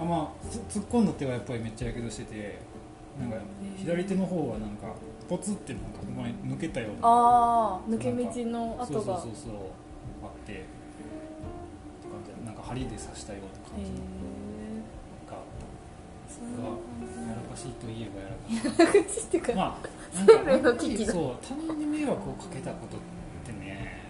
[0.00, 2.58] あまあつ突っ込んだ手はやっぱりめっちゃやけどしてて
[3.20, 3.36] なんか
[3.76, 4.86] 左手の方はなんか
[5.28, 6.92] ポツってなんかお前抜けたよう。
[6.92, 8.94] なああ抜け道の跡が。
[9.00, 9.54] そうそうそうそう
[10.24, 10.64] あって
[12.72, 13.90] 針で刺したような感じ。
[13.92, 13.98] の
[15.28, 15.68] があった
[16.62, 16.68] が
[17.28, 19.22] やらかしいといえばやらかしい。
[19.24, 20.02] っていうか、まあ
[20.44, 23.00] なんかそう他人に迷惑をかけたことっ
[23.44, 24.00] てね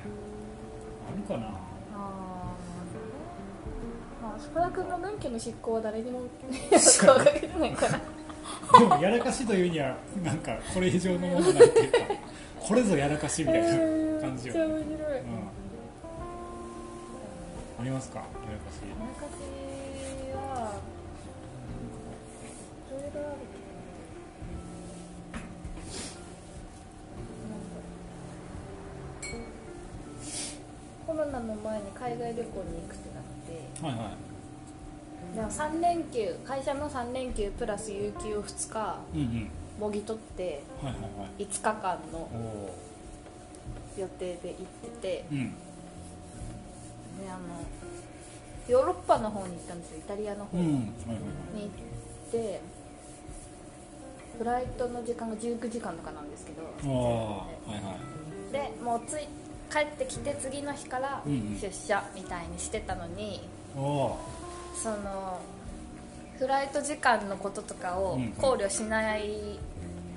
[1.08, 1.50] あるかな
[4.22, 6.26] まあ福田君の免許の執行は誰にも迷
[6.70, 8.00] 惑をかけてないから
[8.78, 11.98] でもやらかしというにはなんかこれ以上のものないっていうか
[12.60, 13.68] これぞやらかしみたいな
[14.20, 15.61] 感じよ、めっちゃ面白いうん、
[17.83, 18.20] ありますか？
[18.20, 18.95] やらかし昔
[20.37, 20.72] は
[22.89, 23.22] いろいろあるけど
[27.49, 27.83] なんか
[31.07, 33.85] コロナの前に海外旅行に行くってなって。
[33.85, 34.16] はいはい。
[35.35, 39.49] でも3連休会社の3連休プラス有給を2日うんうん。
[39.80, 41.09] もぎ取ってはいはいは
[41.39, 41.43] い。
[41.45, 42.22] 5日間のお
[42.68, 42.70] お
[43.99, 45.24] 予定で行ってて。
[45.33, 45.55] ーうん
[47.22, 47.40] であの
[48.68, 52.60] ヨーロッパの方に行ったんですよイタリアの方にうんはいはい行って
[54.38, 58.52] フライトの時間が19時間とかなんですけどはいああはいはい。
[58.52, 59.26] でもうつい
[59.70, 61.58] 帰ってきて次の日からうんうん。
[61.58, 64.18] 出社みたいにしてたのに、おお
[64.74, 65.40] その
[66.38, 68.32] フライト時間のこととかをうんうん。
[68.32, 69.58] 考慮しない、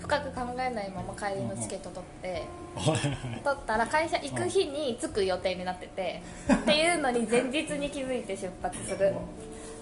[0.05, 2.43] 深く考えないまま帰りのチケット取って、
[3.43, 6.21] 取ったら会社行く日に着く予定になってて、
[6.53, 9.13] っていうのに前日に気づいて出発する。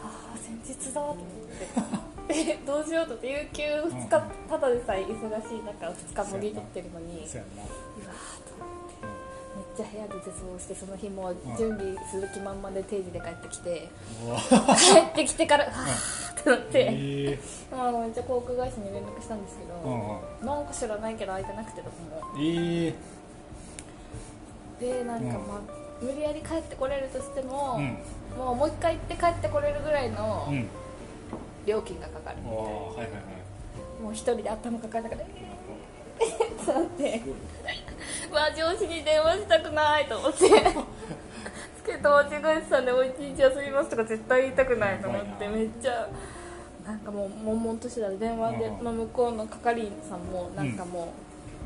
[0.01, 2.13] ああ前日だと思って。
[2.29, 7.27] えどうしようと思って有給2日ただでさえ忙しい中2日もぎ取ってるのに。
[7.27, 7.45] そうわ
[9.77, 13.89] めっちゃ部屋で絶望してその日も準備する気満々で定時で帰ってきて
[14.77, 17.39] 帰ってきてからはーってなって、え
[17.71, 22.21] まあ、めっちゃ航空会社に連絡したんですけどうんなんか知らないけど空いてなくてどこも。
[22.37, 22.93] えー、
[24.79, 25.47] でなんかうん。
[25.47, 25.61] まあ
[26.01, 27.97] 無理やり帰ってこれるとしても、うん。
[28.37, 30.67] もうもう一回行って帰ってこれるぐらいのうん。
[31.65, 34.03] 料金がかかるみたいな、はいはいはい。
[34.03, 37.21] もう一人で頭抱えながらえーってなって。
[37.25, 37.33] う
[38.33, 40.39] わ上司に電話したくないと思って。
[41.83, 45.47] チケット間違えてたんでもう一日休みますとか絶対言いたくないと思って。
[45.47, 46.07] めっちゃ
[46.85, 48.83] なんかもう悶々としてたら電話でうん。
[48.83, 51.13] の向こうの係員さんもなんかも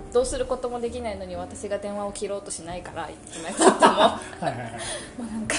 [0.09, 4.71] う、どうすることもできないのに私が電話を切ろうとしないからいつまでたってもはいはいはい。
[4.71, 4.77] も
[5.19, 5.55] うなんか、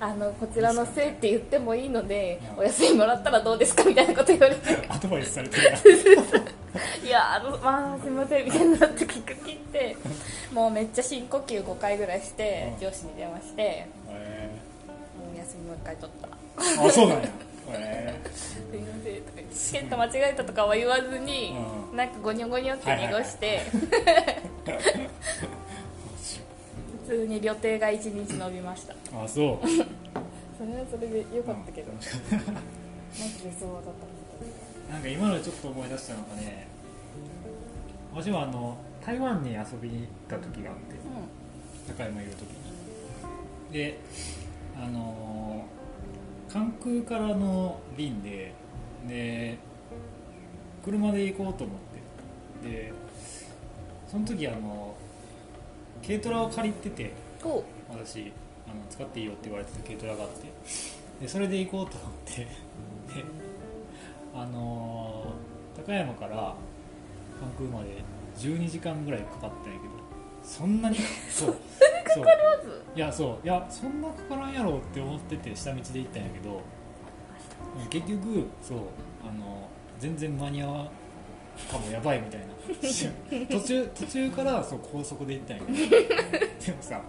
[0.00, 2.60] あのこちらのせいって言ってもいいので、うん。
[2.60, 4.86] お休みもらったらどうですかみたいなこと言われて。
[4.88, 5.78] アドバイスされてるな
[7.04, 9.96] いやあのまあすいませんみたいになって聞く切って
[10.52, 12.80] もうめっちゃ深呼吸5回ぐらいしてうん。
[12.86, 14.50] 上司に電話してえ
[15.18, 16.28] もう休みもう一回取った。
[16.82, 17.28] ー、あそうなんや。
[17.72, 21.56] えすいませんとかチケット間違えたとかは言わずに、
[21.90, 21.96] うん。
[21.96, 23.60] なんかゴニョゴニョって濁して、
[27.06, 28.94] 普通に旅程が1日延びました。
[28.94, 29.58] ー、あそう。
[30.58, 32.08] それはそれでよかったけど、マジ
[33.44, 34.19] でそうだった
[34.90, 36.66] なんか今のでちょっと思い出したのがね
[38.12, 40.96] 私はあの台湾に遊びに行った時があって
[41.86, 43.72] 高山いる時に。
[43.72, 43.98] で
[44.76, 45.80] あのー
[46.52, 48.52] 関空からの便で
[49.06, 49.56] で
[50.84, 51.76] 車で行こうと思っ
[52.62, 52.68] て。
[52.68, 52.92] で
[54.10, 54.94] その時あの
[56.04, 57.12] 軽トラを借りてて
[57.88, 58.32] 私
[58.66, 60.48] あの使っていいよって言われてた軽トラがあって。
[61.20, 62.32] でそれで行こうと思って。
[62.42, 62.48] で
[64.34, 66.54] あのー高山から
[67.40, 68.02] 関空まで
[68.36, 69.94] 12時間ぐらいかかったんやけど
[70.42, 70.96] そんなに？
[71.30, 71.56] そう。
[72.14, 72.24] そう。
[72.24, 72.30] ま
[72.62, 73.46] ずいやそう。
[73.46, 76.60] いやそんなかからんやろって思ってて下道で行ったんやけど
[77.88, 78.78] 結局そう。
[79.22, 79.68] あの
[79.98, 80.88] 全然間に合わん
[81.70, 82.46] かもやばいみたいな。
[83.50, 85.78] 途中途中からそう高速で行ったんやけど。
[86.66, 87.00] でもさ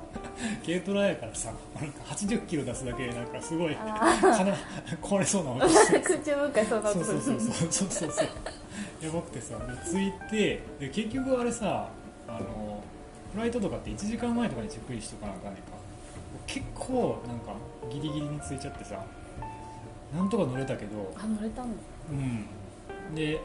[0.65, 4.55] 軽トラやからさなんか80キロ出すだけでなんかすごいあ鼻
[5.01, 7.89] 壊れそうな音して空中分解そうなそうそうそうそうそう。
[7.89, 8.27] そうそう
[9.01, 11.89] やばくてさで着いてで結局あれさ
[12.27, 12.83] あの
[13.33, 15.71] フライトとかって1時間前とかにチェックインしとかなあかんねんか。
[16.47, 17.53] 結構なんか
[17.89, 19.03] ギリギリに着いちゃってさ
[20.15, 21.13] なんとか乗れたけど。
[21.17, 21.77] あ乗れたんだ。
[22.09, 23.15] うん。
[23.15, 23.39] で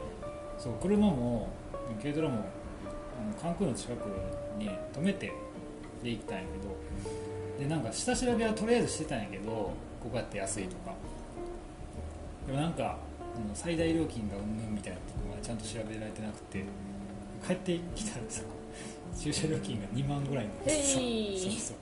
[0.57, 1.49] そう車も
[2.01, 2.39] 軽トラもあ
[3.25, 4.07] の関空の近く
[4.57, 5.31] に止めて
[6.03, 10.93] で行ったんやけどでなんか下調べはとりあえずしてたんやけどここやって安いとか。
[12.45, 12.97] でもなんか
[13.53, 16.63] 最大料金がうんぬんみたいなとこまでちゃんと調べられてなくて
[17.45, 18.41] 帰ってきたらさ
[19.19, 21.77] 駐車料金が2万ぐらいになってそうそう。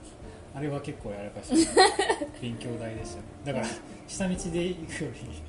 [0.54, 1.66] あれは結構やらかしい。
[2.42, 3.22] 勉強代でしたね。
[3.44, 3.66] だから
[4.08, 5.42] 下道で行くより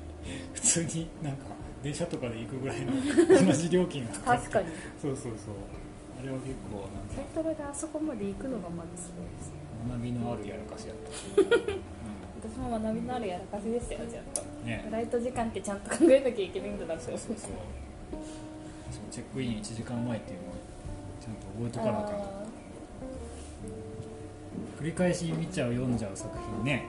[0.52, 1.44] 普通になんか
[1.82, 2.92] 電車とかで行くぐらいの
[3.46, 4.66] 同じ料金確かに。
[5.00, 5.54] そうそうそう。
[6.20, 9.56] あれは結構なんセントラであそこまで行くのがまずすごいですか
[9.88, 11.12] 学びのあるやらかしやった、
[12.50, 14.82] 私も学びのあるやらかしでしたよちゃんとうん、ね。
[14.84, 17.04] フライト時間ってちゃんと考えなきゃいけないんだなって。
[17.04, 17.50] そうそうそう。
[18.90, 20.52] そうチェックイン1時間前っていうのを
[21.22, 22.48] ちゃんと覚えとかなあかんあ
[24.80, 26.84] 繰り返し見ちゃう読んじゃう作品ね。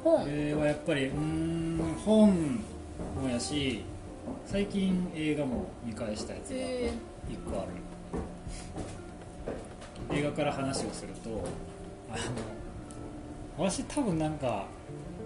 [0.00, 0.20] ー本。
[0.24, 2.58] これはやっぱりうーん本
[3.22, 3.82] もやし
[4.46, 6.90] 最近映画も見返したやつがえ
[7.30, 7.70] 1個ある。
[10.16, 11.30] 映画から話をすると
[12.10, 12.16] あ
[13.58, 14.66] の私多分なんか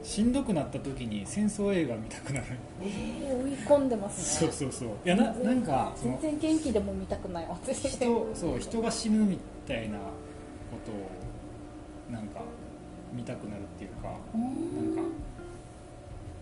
[0.02, 2.46] しんどくなった時に戦争映画見たくなる。
[2.46, 2.50] ー、
[2.84, 4.50] えー追い込んでますね。
[4.50, 4.88] そうそうそう。
[5.04, 7.88] いやななんか全然元気でも見たくない私。
[7.88, 10.02] 人そう人が死ぬみたいなこ
[10.86, 12.40] とをなんか
[13.12, 14.96] 見たくなるっていうかうん。
[14.96, 15.10] なんか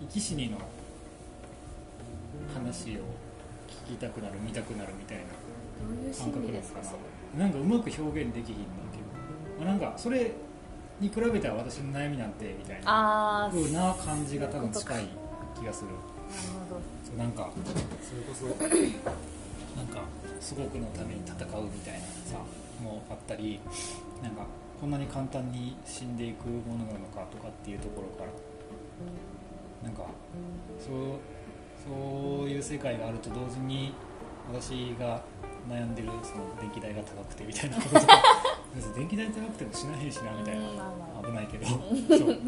[0.00, 0.58] 生き死にの
[2.54, 3.00] 話を
[3.86, 5.24] 聞きたくなる見たくなるみたいな
[6.16, 6.82] 感覚なのかですか？
[6.82, 6.98] それ
[7.38, 10.32] ななんかうまく表現できひんねんけど、まあ、なんかそれ
[11.00, 12.90] に比べたら私の悩みなんてみたいな。
[12.90, 15.08] ああ風な感じが多分近い
[15.60, 15.90] 気がする。
[15.90, 16.00] なる
[16.68, 16.80] ほど。
[17.06, 17.50] そうなんか
[18.02, 18.46] それこそ
[19.76, 20.00] なんか
[20.40, 22.38] 祖国のために戦うみたいなさ
[22.82, 23.60] もあったり
[24.22, 24.46] なんか
[24.80, 28.30] こんなに簡単に死んでいくものなのかとかっていうところから
[29.84, 30.04] なんか
[30.78, 30.94] そう
[31.86, 33.94] そういう世界があると同時に
[34.52, 35.22] 私が
[35.68, 37.76] 悩んでるその電気代が高くてみたいな。
[37.76, 38.22] こととか
[38.96, 40.62] 電気代高くても死なへんしなみたいな。
[41.24, 41.66] 危ないけど。
[42.18, 42.38] そう。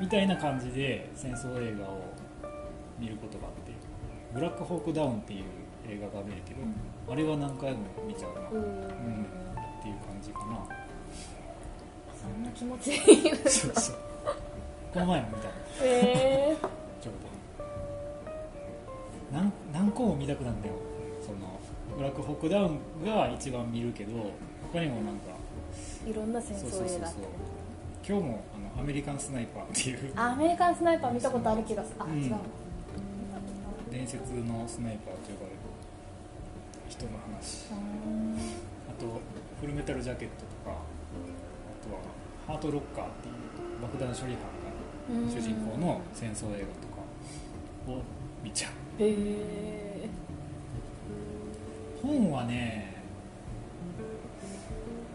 [0.00, 2.00] みたいな感じで戦争映画を
[2.98, 3.72] 見ることがあって
[4.32, 5.44] 「ブラックホークダウン」っていう
[5.88, 6.42] 映画が見る。
[6.44, 6.60] けど、
[7.12, 8.56] あれは何回も見ちゃうな、うん。
[8.56, 8.62] うん。
[8.62, 8.66] っ
[9.82, 10.66] ていう感じかな。
[12.14, 13.36] そんな気持ちいい。
[13.48, 13.96] そうそう。
[14.92, 15.48] この前も見た。
[15.48, 16.56] のえ
[17.00, 17.35] ちょうど
[19.32, 20.74] 何何個も見たくなるんだよ。
[21.24, 21.58] その
[21.96, 24.12] ブラックホークダウンが一番見るけど
[24.72, 26.98] 他にもなんかー、いろんな戦そうそうそうそう。
[26.98, 27.10] 争映画
[28.06, 30.12] 今日もあのアメリカンスナイパーっていう。
[30.14, 31.96] あアメリカンスナイパー見たことある気がする。
[31.98, 32.22] あ、うん。
[32.22, 32.32] 違う。
[32.32, 32.38] わ
[33.90, 35.58] 伝説のスナイパーと呼ばれる
[36.88, 37.72] 人の話。
[37.72, 38.36] うん
[38.88, 39.20] あと
[39.60, 42.00] フルメタルジャケットとかあとは
[42.46, 43.34] ハートロッカーっていう
[43.82, 47.02] 爆弾処理班が主人公の戦争映画とか
[47.92, 48.02] を
[48.42, 50.08] 見ちゃうへえ
[52.02, 52.94] 本はね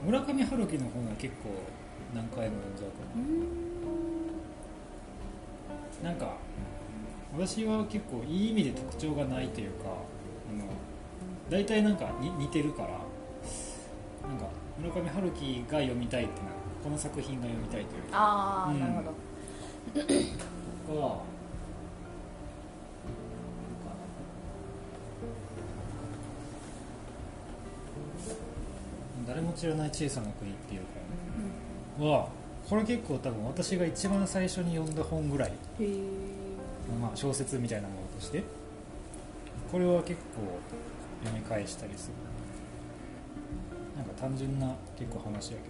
[0.05, 1.49] 村上春樹の本は結構
[2.13, 2.97] 何回も読んじゃうか
[6.03, 6.37] ななんか
[7.37, 9.91] 私は結構いい意味で特徴がないというかあ
[10.57, 10.65] の
[11.49, 12.89] 大体なんかに似てるから
[14.27, 14.47] なんか
[14.79, 16.55] 村上春樹が読みたいってなる。
[16.83, 18.03] この作品が読みたいという。
[18.11, 19.11] かああ、うんなるほど。
[20.99, 21.30] が
[29.27, 30.81] 誰も知らない小さな国っていう
[31.99, 32.29] 本は
[32.69, 35.53] これ結構多分私が一番最初に読んだ本ぐらい
[36.99, 38.43] まあ、小説みたいなものとして。
[39.71, 40.41] これは結構
[41.23, 42.15] 読み返したりする。
[43.95, 45.69] なんか単純な結構話やけ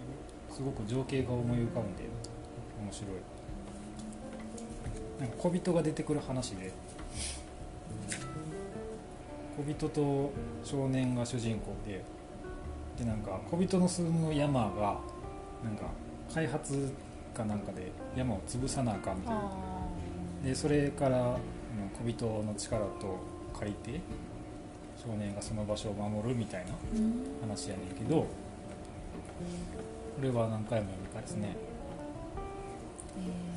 [0.50, 2.02] どすごく情景が思い浮かんで
[2.82, 3.10] 面白い。
[5.20, 6.72] なんか小人が出てくる話で
[9.56, 10.32] 小人と
[10.64, 12.02] 少年が主人公で
[12.98, 14.98] でなんか小人の住む山が
[15.64, 15.84] なんか
[16.32, 16.92] 開発
[17.34, 19.40] かなんかで山を潰さなあかんみたいな。
[19.40, 19.50] あ
[20.44, 21.36] でそれから
[22.04, 23.16] 小人の力と
[23.58, 24.00] 借りて
[24.96, 26.72] 少年がその場所を守るみたいな
[27.40, 28.26] 話やねんけどこ
[30.20, 31.48] れは何回も読み返すね。
[31.50, 31.52] っ
[33.14, 33.51] て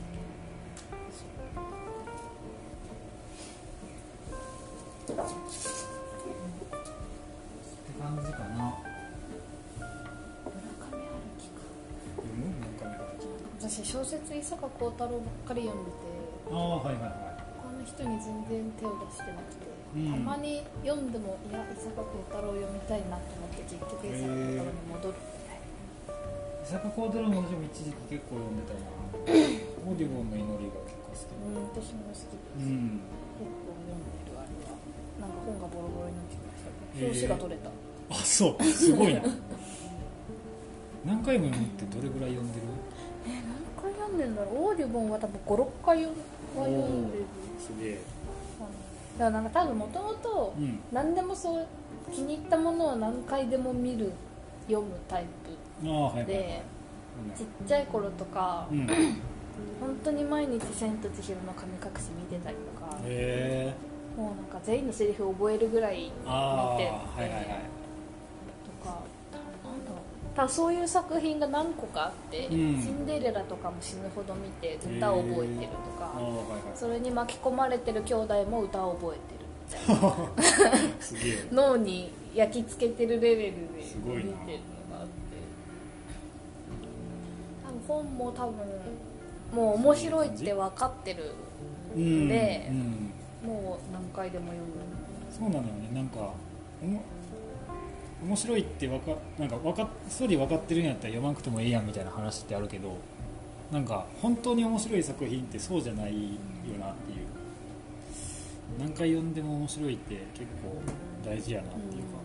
[14.56, 15.98] 坂幸太郎ばっかり読んでて
[16.52, 20.14] ああはいはいは他の人に全然手を出してなくて、うん。
[20.26, 25.68] たまに読んでもいや伊坂幸太郎読みたいなと思って結局伊坂幸太郎に戻るみたいい
[26.64, 28.96] 伊坂幸太郎も私も一時期結構読んでたな。
[29.86, 31.30] オーディボンの祈りが結構好き。
[31.36, 33.02] なうん私も好きです、うん。
[33.36, 34.78] 結構読んでるあれは
[35.22, 37.70] なんか本がボロボロになってきました表紙が取れた、
[38.10, 38.64] あそう。
[38.66, 39.22] すごいな。
[41.06, 42.66] 何回も読むってどれぐらい読んでる？
[43.30, 43.42] え
[44.16, 44.64] んでんだろう？
[44.70, 46.12] オーディボンは多分56回は
[46.56, 47.24] 読んでる。
[47.60, 48.00] すげえ
[49.18, 50.80] だからなんか多分もともとうん。
[50.92, 51.68] 何でもそう
[52.12, 54.12] 気に入ったものを何回でも見る
[54.68, 55.26] 読むタイ
[55.84, 56.62] ああはいはいプで
[57.38, 58.80] ちっちゃい頃とかうん。
[58.84, 58.88] へ
[59.80, 63.74] 本当に毎日「千と千尋の神隠し」見てたりとかえ
[64.18, 66.76] もうなんか全員のセリフを覚えるぐらい見てて、は
[67.18, 67.48] いはいはい
[70.36, 72.82] ただそういう作品が何個かあって、うん。
[72.82, 76.40] シンデレラとかも死ぬほど見て歌を覚えてるとか、ああはいは
[76.74, 76.78] い。
[76.78, 80.92] それに巻き込まれてる兄弟も歌を覚えてるみたいな。
[81.00, 81.48] すげえ。
[81.54, 84.34] 脳に焼き付けてるレベルで見てるの
[84.98, 85.26] があって。
[87.66, 88.54] 多分本も多分
[89.54, 91.32] もう面白いって分かってる
[91.96, 92.28] うん。
[92.28, 93.12] でうん。
[93.48, 94.74] もう何回でも読む。
[95.32, 95.90] そうなのよね。
[95.94, 96.34] なんか
[96.84, 97.02] おも
[98.26, 102.98] 面白いってわかなんかわかストーリー分かってるんやったら読まなくてもええやんみたいな話ってあるけど
[103.72, 106.20] なんか本当に面白い作品ってそうじゃないよ
[106.80, 107.18] なっていう。
[108.80, 110.82] 何回読んでも面白いって結構
[111.24, 112.18] 大事やなっていうか、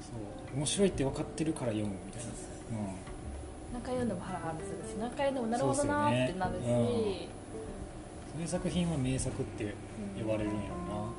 [0.00, 0.12] そ
[0.54, 0.56] う。
[0.56, 2.30] 面白いって分かってるから読むみたいな、
[3.72, 9.74] 何回読んでもハラハラするし何回読んでもなるほどなーってなるし、そういう作品は名作って
[10.20, 11.10] 呼ばれるんやろな、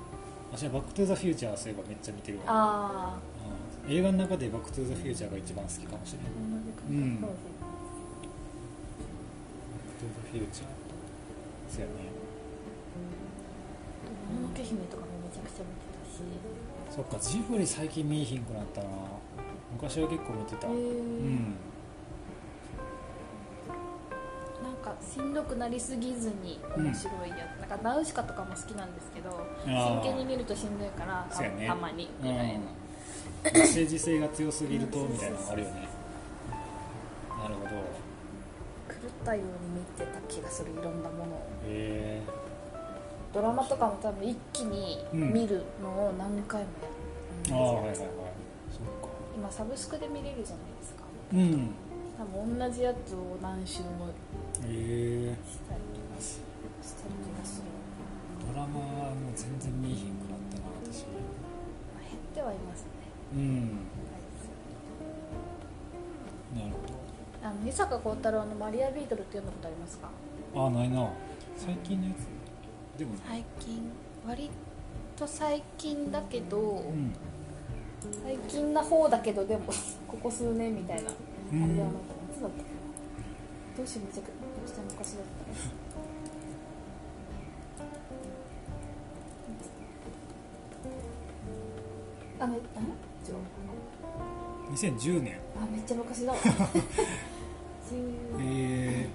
[0.51, 2.43] 私は「バック・トゥ・ザ・フューチャー」そういえばめっちゃ見てるわ。
[2.47, 6.31] あうん映画の中で「バック・トゥ・ザ・フューチャー」が一番好きかもしれない。
[6.31, 6.33] あ
[6.89, 7.21] うん。
[7.21, 7.37] バック・
[9.99, 10.67] トゥ・ザ・フューチャー
[11.69, 11.93] そうやね。
[14.31, 16.21] もののけ姫とかもめちゃくちゃ見てたし
[16.95, 18.87] そっかジブリ最近見えひんくなったな。
[19.73, 20.67] 昔は結構見てた。
[20.67, 20.73] へー。
[20.73, 21.55] うん。
[24.63, 31.67] なんかしんどくなりすぎずに面白いやつ、なんかナウシカとかも好きなんですけど真剣に見るとしんどいからね。
[31.67, 32.61] たまにみたいな、うん
[33.43, 35.89] メッセージ性が強すぎるとみたいなのがあるよね。
[37.29, 37.69] なるほど。
[37.69, 41.37] 狂ったように見てた気がするいろんなものを。
[41.65, 42.21] へえ。
[43.33, 46.69] ドラマとかも多分一気に見るのを何回も
[47.49, 47.97] やああはいはいはい。
[47.97, 48.11] そっか。
[49.35, 51.03] 今サブスクで見れるじゃないですか。
[51.33, 51.71] うん。
[52.17, 54.09] 多分同じやつを何周も
[54.67, 55.33] へえ。
[55.49, 56.37] したりとかし
[56.85, 57.67] してる気がする、
[58.53, 61.01] ドラマも全然見えひんくなったな私。
[61.01, 61.09] ま
[61.97, 62.90] あ、減ってはいますね
[63.33, 63.69] うん。
[66.55, 66.71] なる
[67.43, 70.09] あの伊坂幸太郎の「マリアビートル」って読んだことありますか？
[70.53, 71.09] ほどああないな。
[71.57, 72.97] 最近のやつ？
[72.99, 73.11] でも。
[73.27, 73.91] 最近
[74.27, 74.49] 割
[75.15, 77.13] と最近だけど、うん。
[78.23, 79.65] 最近な方だけどでも
[80.07, 81.11] ここ数年みたいな、
[81.53, 81.63] うん。
[81.63, 82.57] あれではなくいつだった
[83.77, 85.23] どうしようめちゃくちゃ昔だっ
[92.39, 92.81] た あめあちょ
[94.71, 95.33] 2010年。
[95.33, 96.31] へあめっちゃ昔だ。
[96.31, 96.45] わ 10
[98.39, 99.09] え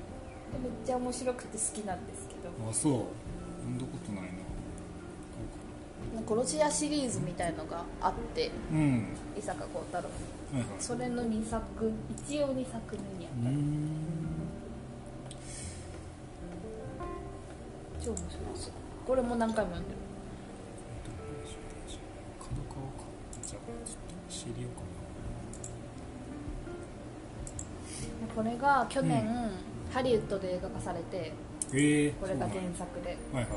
[0.62, 2.50] めっちゃ面白くて好きなんですけど。
[2.70, 2.92] あそう。
[3.62, 4.28] 読んだことないな。
[6.26, 8.50] 殺し屋シリーズみたいのがあって。
[8.72, 9.07] うん。
[9.36, 10.04] 伊坂幸太郎。
[10.04, 10.64] はいはい。
[10.78, 11.92] それの2作
[12.26, 13.50] 一応2作目にあった。
[13.50, 13.88] うーん。
[18.00, 18.72] 超面白いですよ
[19.04, 20.00] これも何回も読んでる。
[22.38, 23.04] 角川か。
[23.42, 23.96] じゃあちょっ
[24.28, 24.82] と知りようか
[28.37, 29.51] これが去年、
[29.91, 31.32] ハリウッドで映画化されて
[31.72, 32.11] え。
[32.20, 33.16] これが原作で。
[33.16, 33.53] ではいはい。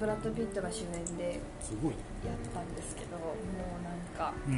[0.00, 1.98] ブラッド・ピットが主演ですごいね。
[2.26, 3.34] やったんですけども
[3.78, 4.54] うなんかうん。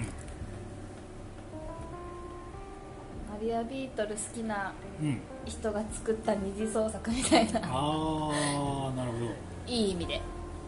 [3.28, 5.20] マリア・ビートル好きなうん。
[5.44, 7.60] 人が作った二次創作みたいな。
[7.64, 9.24] ああなるほど。
[9.66, 10.20] いい意味で。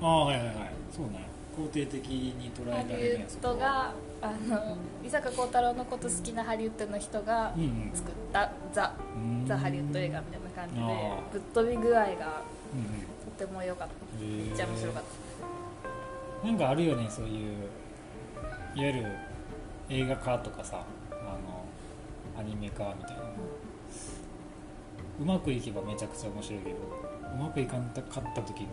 [0.03, 0.57] ああはいはいはい。
[0.91, 12.21] そうね肯定的に捉ハえらリウッれるやつドがあの伊坂幸太郎のこと好きなハリウッドの人がうんうん作ったザ・うんザ・ハリウッド映画みたいな感じでぶっ飛び具合がうんと
[13.39, 13.95] ても良かった。
[14.21, 15.03] うんめっちゃ面白かっ
[16.43, 16.47] た。
[16.47, 17.69] なんかあるよねそういう
[18.75, 19.07] いわゆる
[19.89, 21.65] 映画化とかさあの
[22.39, 23.23] アニメ化みたいな。
[25.21, 28.69] うまくいけばめちゃくちゃ面白いけどうまくいかんかった時の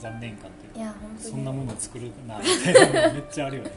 [0.00, 1.30] 残念感っていうかいや本当に。
[1.30, 3.70] そんなものを作るなみたいなのめっちゃあるよね。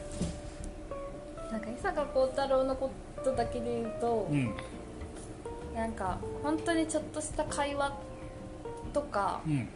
[1.52, 2.90] なんか伊坂幸太郎のこ
[3.22, 4.54] とだけで言うと、うん。
[5.74, 7.92] なんか本当にちょっとした会話
[8.92, 9.68] とかうん。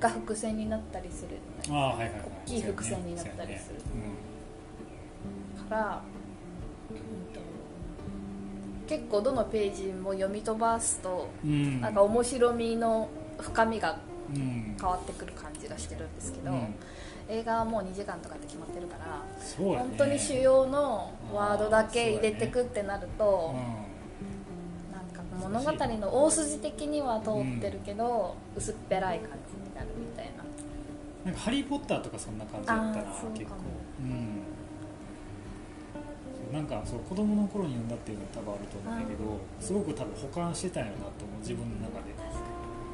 [0.00, 1.38] が伏線になったりする。
[1.70, 2.12] ああはいはいはい。
[2.46, 3.80] 大きい伏線になったりする。
[3.80, 4.36] そう
[5.68, 6.02] から、
[6.90, 7.40] うんと
[8.88, 11.50] 結構どのページも読み飛ばすと、うん。
[11.50, 13.08] うんなんか面白みの
[13.38, 16.74] 深みがうん変わってくる感じがしてるんですけど、うん。
[17.28, 19.78] 映画はもう2時間とかって決まってるから、ね。
[19.78, 30.42] 本当に主要のワードだけ入れてくってなると、うなんか物語の大筋的には通ってるけど、薄っぺらい感じになるみたいな。
[30.42, 30.46] ん
[31.26, 32.92] なんか「ハリー・ポッター」とかそんな感じだったな
[33.32, 33.56] 結構。
[34.00, 34.56] うん。
[36.52, 42.15] なんかそう子供の頃に読んだっていうのは多分あると思うんだけどすごく多分保管してたんやろなと思う自分の中で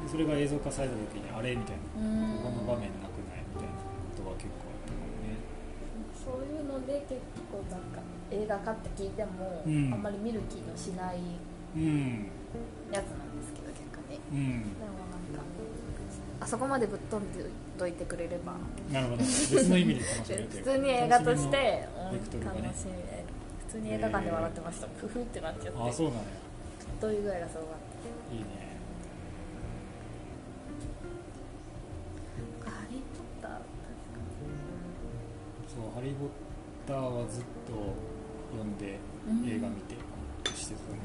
[0.07, 2.01] それが映像化された時にあれみたいな。
[2.01, 2.37] うん。
[2.37, 5.37] ここの場面なくないみたいなことは結構あったかもね。
[6.13, 8.01] そういうので結構なんか
[8.31, 9.93] 映画化って聞いても、うん。
[9.93, 11.17] あんまり見る気のしない
[11.75, 12.29] うん
[12.91, 14.61] やつなんですけど逆にうん。
[14.77, 15.41] でもなんか
[16.39, 17.45] あそこまでぶっ飛んで
[17.77, 18.53] どいてくれれば
[18.91, 19.23] なるほど。
[19.23, 23.25] 別の意味で楽しめる 普通に映画として、楽しみで
[23.65, 24.87] 普通に映画館で笑ってました。
[24.99, 25.81] ふふってなっちゃって。
[25.81, 26.23] あそうなんや。
[27.01, 27.69] どういうぐらいがすごかっ
[28.29, 28.35] た。
[28.35, 28.62] いいね
[35.73, 36.29] そう「ハリー・ポッ
[36.87, 37.73] ター」はずっと
[38.51, 39.49] 読んでうん。
[39.49, 39.95] 映画見て
[40.55, 40.99] してたね、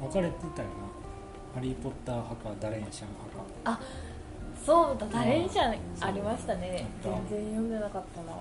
[0.00, 0.74] 分かれてたよな
[1.54, 3.08] 「ハリー・ポッター」派かダレンシャン
[3.64, 3.80] 派か。
[4.64, 6.86] そうだダレンシャンありましたね。
[7.02, 8.32] 全然読んでなかったな。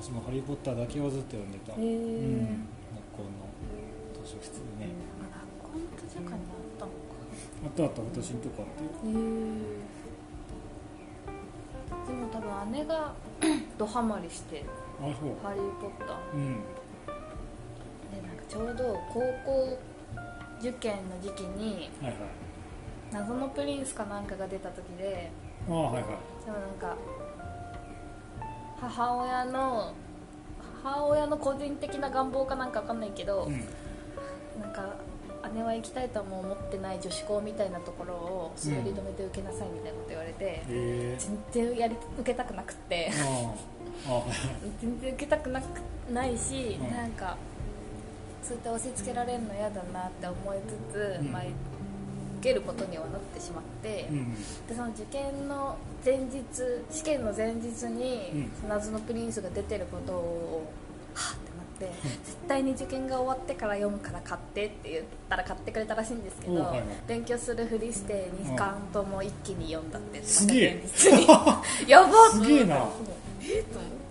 [0.00, 4.92] 私も「ハリー・ポッター」だけはずっと読んでた、えうん、学校の図書室でね。
[5.20, 6.59] 学校の図書館に
[7.64, 9.14] あったのかあったあった私のとこあってへえ
[12.06, 13.12] でも多分姉が
[13.78, 14.64] ドハマりして
[15.00, 16.16] あそう「ハリー・ポッター。
[16.34, 16.60] うん」
[18.12, 19.78] でなんかちょうど高校
[20.60, 22.16] 受験の時期にはいはい。
[23.12, 25.32] 謎のプリンスかなんかが出た時で
[25.68, 26.04] ああはいはい。
[26.44, 26.96] でもなんか
[28.80, 29.92] 母親の
[30.82, 34.60] 母親の個人的な願望かなんかわかんないけど、うん。
[34.60, 34.94] なんか
[35.54, 41.16] 姉は行きたいとも思ってない女子校みたいなところを滑り止めて受けなさいみたいなこと言われて、へえ
[41.52, 43.10] 全然やり受けたくなくって
[44.80, 45.64] 全然受けたくなく
[46.12, 46.96] ないし、うん。
[46.96, 47.36] なんか
[48.42, 51.32] そうやって押し付けられるの嫌だなって思いつつ、うん。
[51.32, 51.52] まあ、受
[52.40, 54.34] けることにはなってしまって、うん。
[54.34, 56.40] でその受験の前日
[56.90, 60.72] 試験の前日に、謎のプリンスが出てることを
[61.14, 61.38] はっ
[61.86, 66.84] ってなって、絶対に受験が終わってから読むから買ってって言ったら買ってくれたらしいんですけど、おはいはい。
[67.08, 70.84] 勉強するふりして2巻とも一気に読んだってすげえ。
[71.88, 72.76] やばっすげえな。
[73.42, 74.10] えっと思って。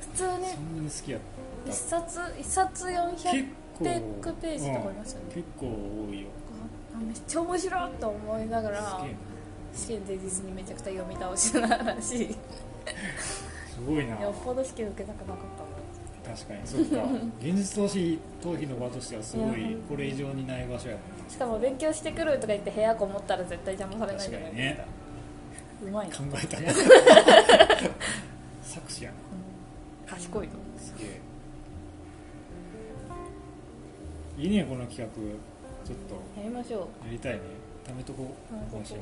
[0.00, 1.20] 普通にそんなに好きやっ
[1.64, 1.70] た。
[1.70, 5.26] 一冊一冊400結ペ構ージとかありますよね。
[5.28, 6.28] うん、結構多いよ。
[6.94, 9.04] あめっちゃ面白いと思いながら
[9.74, 12.36] 試験前日にめちゃくちゃ読み倒してたらしい。
[13.76, 14.18] すごいな。
[14.22, 15.55] よっぽど試験受けたくなかった
[16.26, 16.60] 確かに。
[16.66, 17.04] そうか。
[17.40, 24.84] 現実逃避逃避の場としてはすごいこれ以上にない場所やもんしかも勉強してくるとか言って部屋こもったら絶対邪魔されない確じゃないですか。
[25.84, 26.60] うまいな、考えた。
[26.60, 26.72] な
[28.62, 29.16] 作詞やな
[30.12, 31.20] 賢いとすげえ。
[34.38, 35.06] いいねこの企画。
[35.86, 36.40] ちょっと。
[36.40, 37.06] やりましょう。
[37.06, 37.40] やりたいね。
[37.86, 38.54] 貯めとこう。
[38.54, 38.78] 貯めとこう。
[38.78, 39.00] 今週は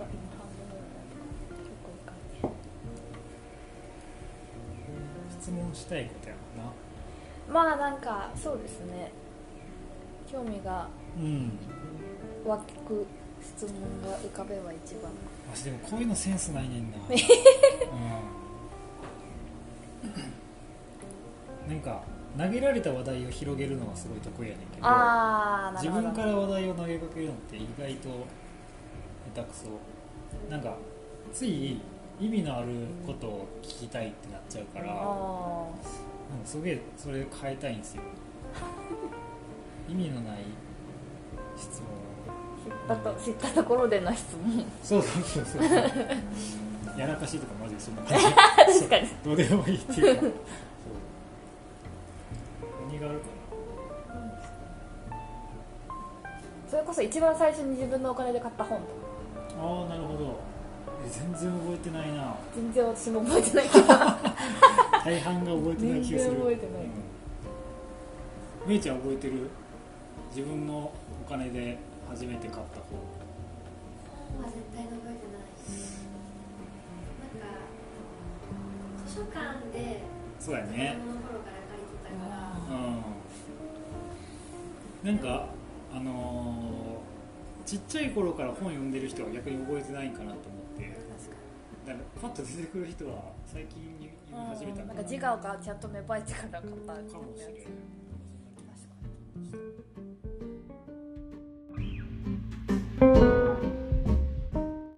[0.00, 0.39] あ
[5.50, 6.72] 質問したいことやもんな。
[7.46, 9.10] じまあなんかそうですね。
[10.30, 10.86] 興味が
[11.18, 11.58] うん
[12.46, 13.04] 湧く
[13.42, 13.74] 質問
[14.08, 15.10] が浮かべば一番。
[15.52, 16.98] 私でもこういうのセンスないねんな、
[21.66, 22.02] うん、なんか
[22.38, 26.08] 投げられた話題を広げるのはすごい得意やねんけどああな自るほど。
[26.10, 28.08] 分から話題を投げかけるのって意外と
[29.34, 29.66] 下手くそ。
[30.48, 30.76] なんか
[31.32, 31.80] つい
[32.20, 32.68] 意味のある
[33.06, 35.66] ことを聞きたいってなっちゃうからなんかあ
[36.44, 38.02] すげえそれ変えたいんですよ。
[39.88, 40.36] 意味のない
[41.56, 41.90] 質問。
[42.62, 44.64] 知ったと知ったところでの質問。
[44.82, 45.62] そうそうそうそう。
[46.98, 48.24] やらかしとかマジでそんな感じ。
[48.80, 49.08] 確かに。
[49.24, 50.20] どうでもいいっていうか。
[50.20, 50.32] そう。
[52.90, 53.24] 何があるか
[56.68, 58.90] それこそ一番最初に自分のお金で買った本とか。
[59.56, 60.24] なああなるほど。
[60.26, 60.59] え
[61.08, 62.36] 全然覚えてないな。
[62.54, 63.86] 全然私も覚えてないけど。
[65.04, 66.28] 大半が覚えてない気がする。
[66.30, 66.82] 全然覚えてない。
[66.82, 66.86] う
[68.66, 68.68] ん。
[68.68, 69.48] めいちゃん覚えてる？
[70.34, 70.92] 自分のお
[71.28, 71.78] 金で
[72.08, 72.98] 初めて買った本
[74.38, 75.40] 本は絶対に覚えてない。
[75.64, 75.68] し
[77.20, 77.46] なんか
[79.06, 79.38] 図書館
[79.72, 79.78] で
[80.38, 80.96] 子そうやね。
[81.00, 82.32] 供の頃から借りてたから。
[82.76, 82.78] う
[85.12, 85.12] ん。
[85.12, 85.46] なんか
[85.92, 86.80] あのー
[87.70, 90.49] ちっちゃい頃から本読んでる人は逆に覚えてないんかなと
[91.90, 94.12] なんかパッと出てくる人は最近言い
[94.48, 94.92] 始めたな。
[94.94, 97.12] んか自我がちゃんと芽生えてからかったやつ。
[97.12, 97.54] かもしれない
[103.00, 103.39] 確かに。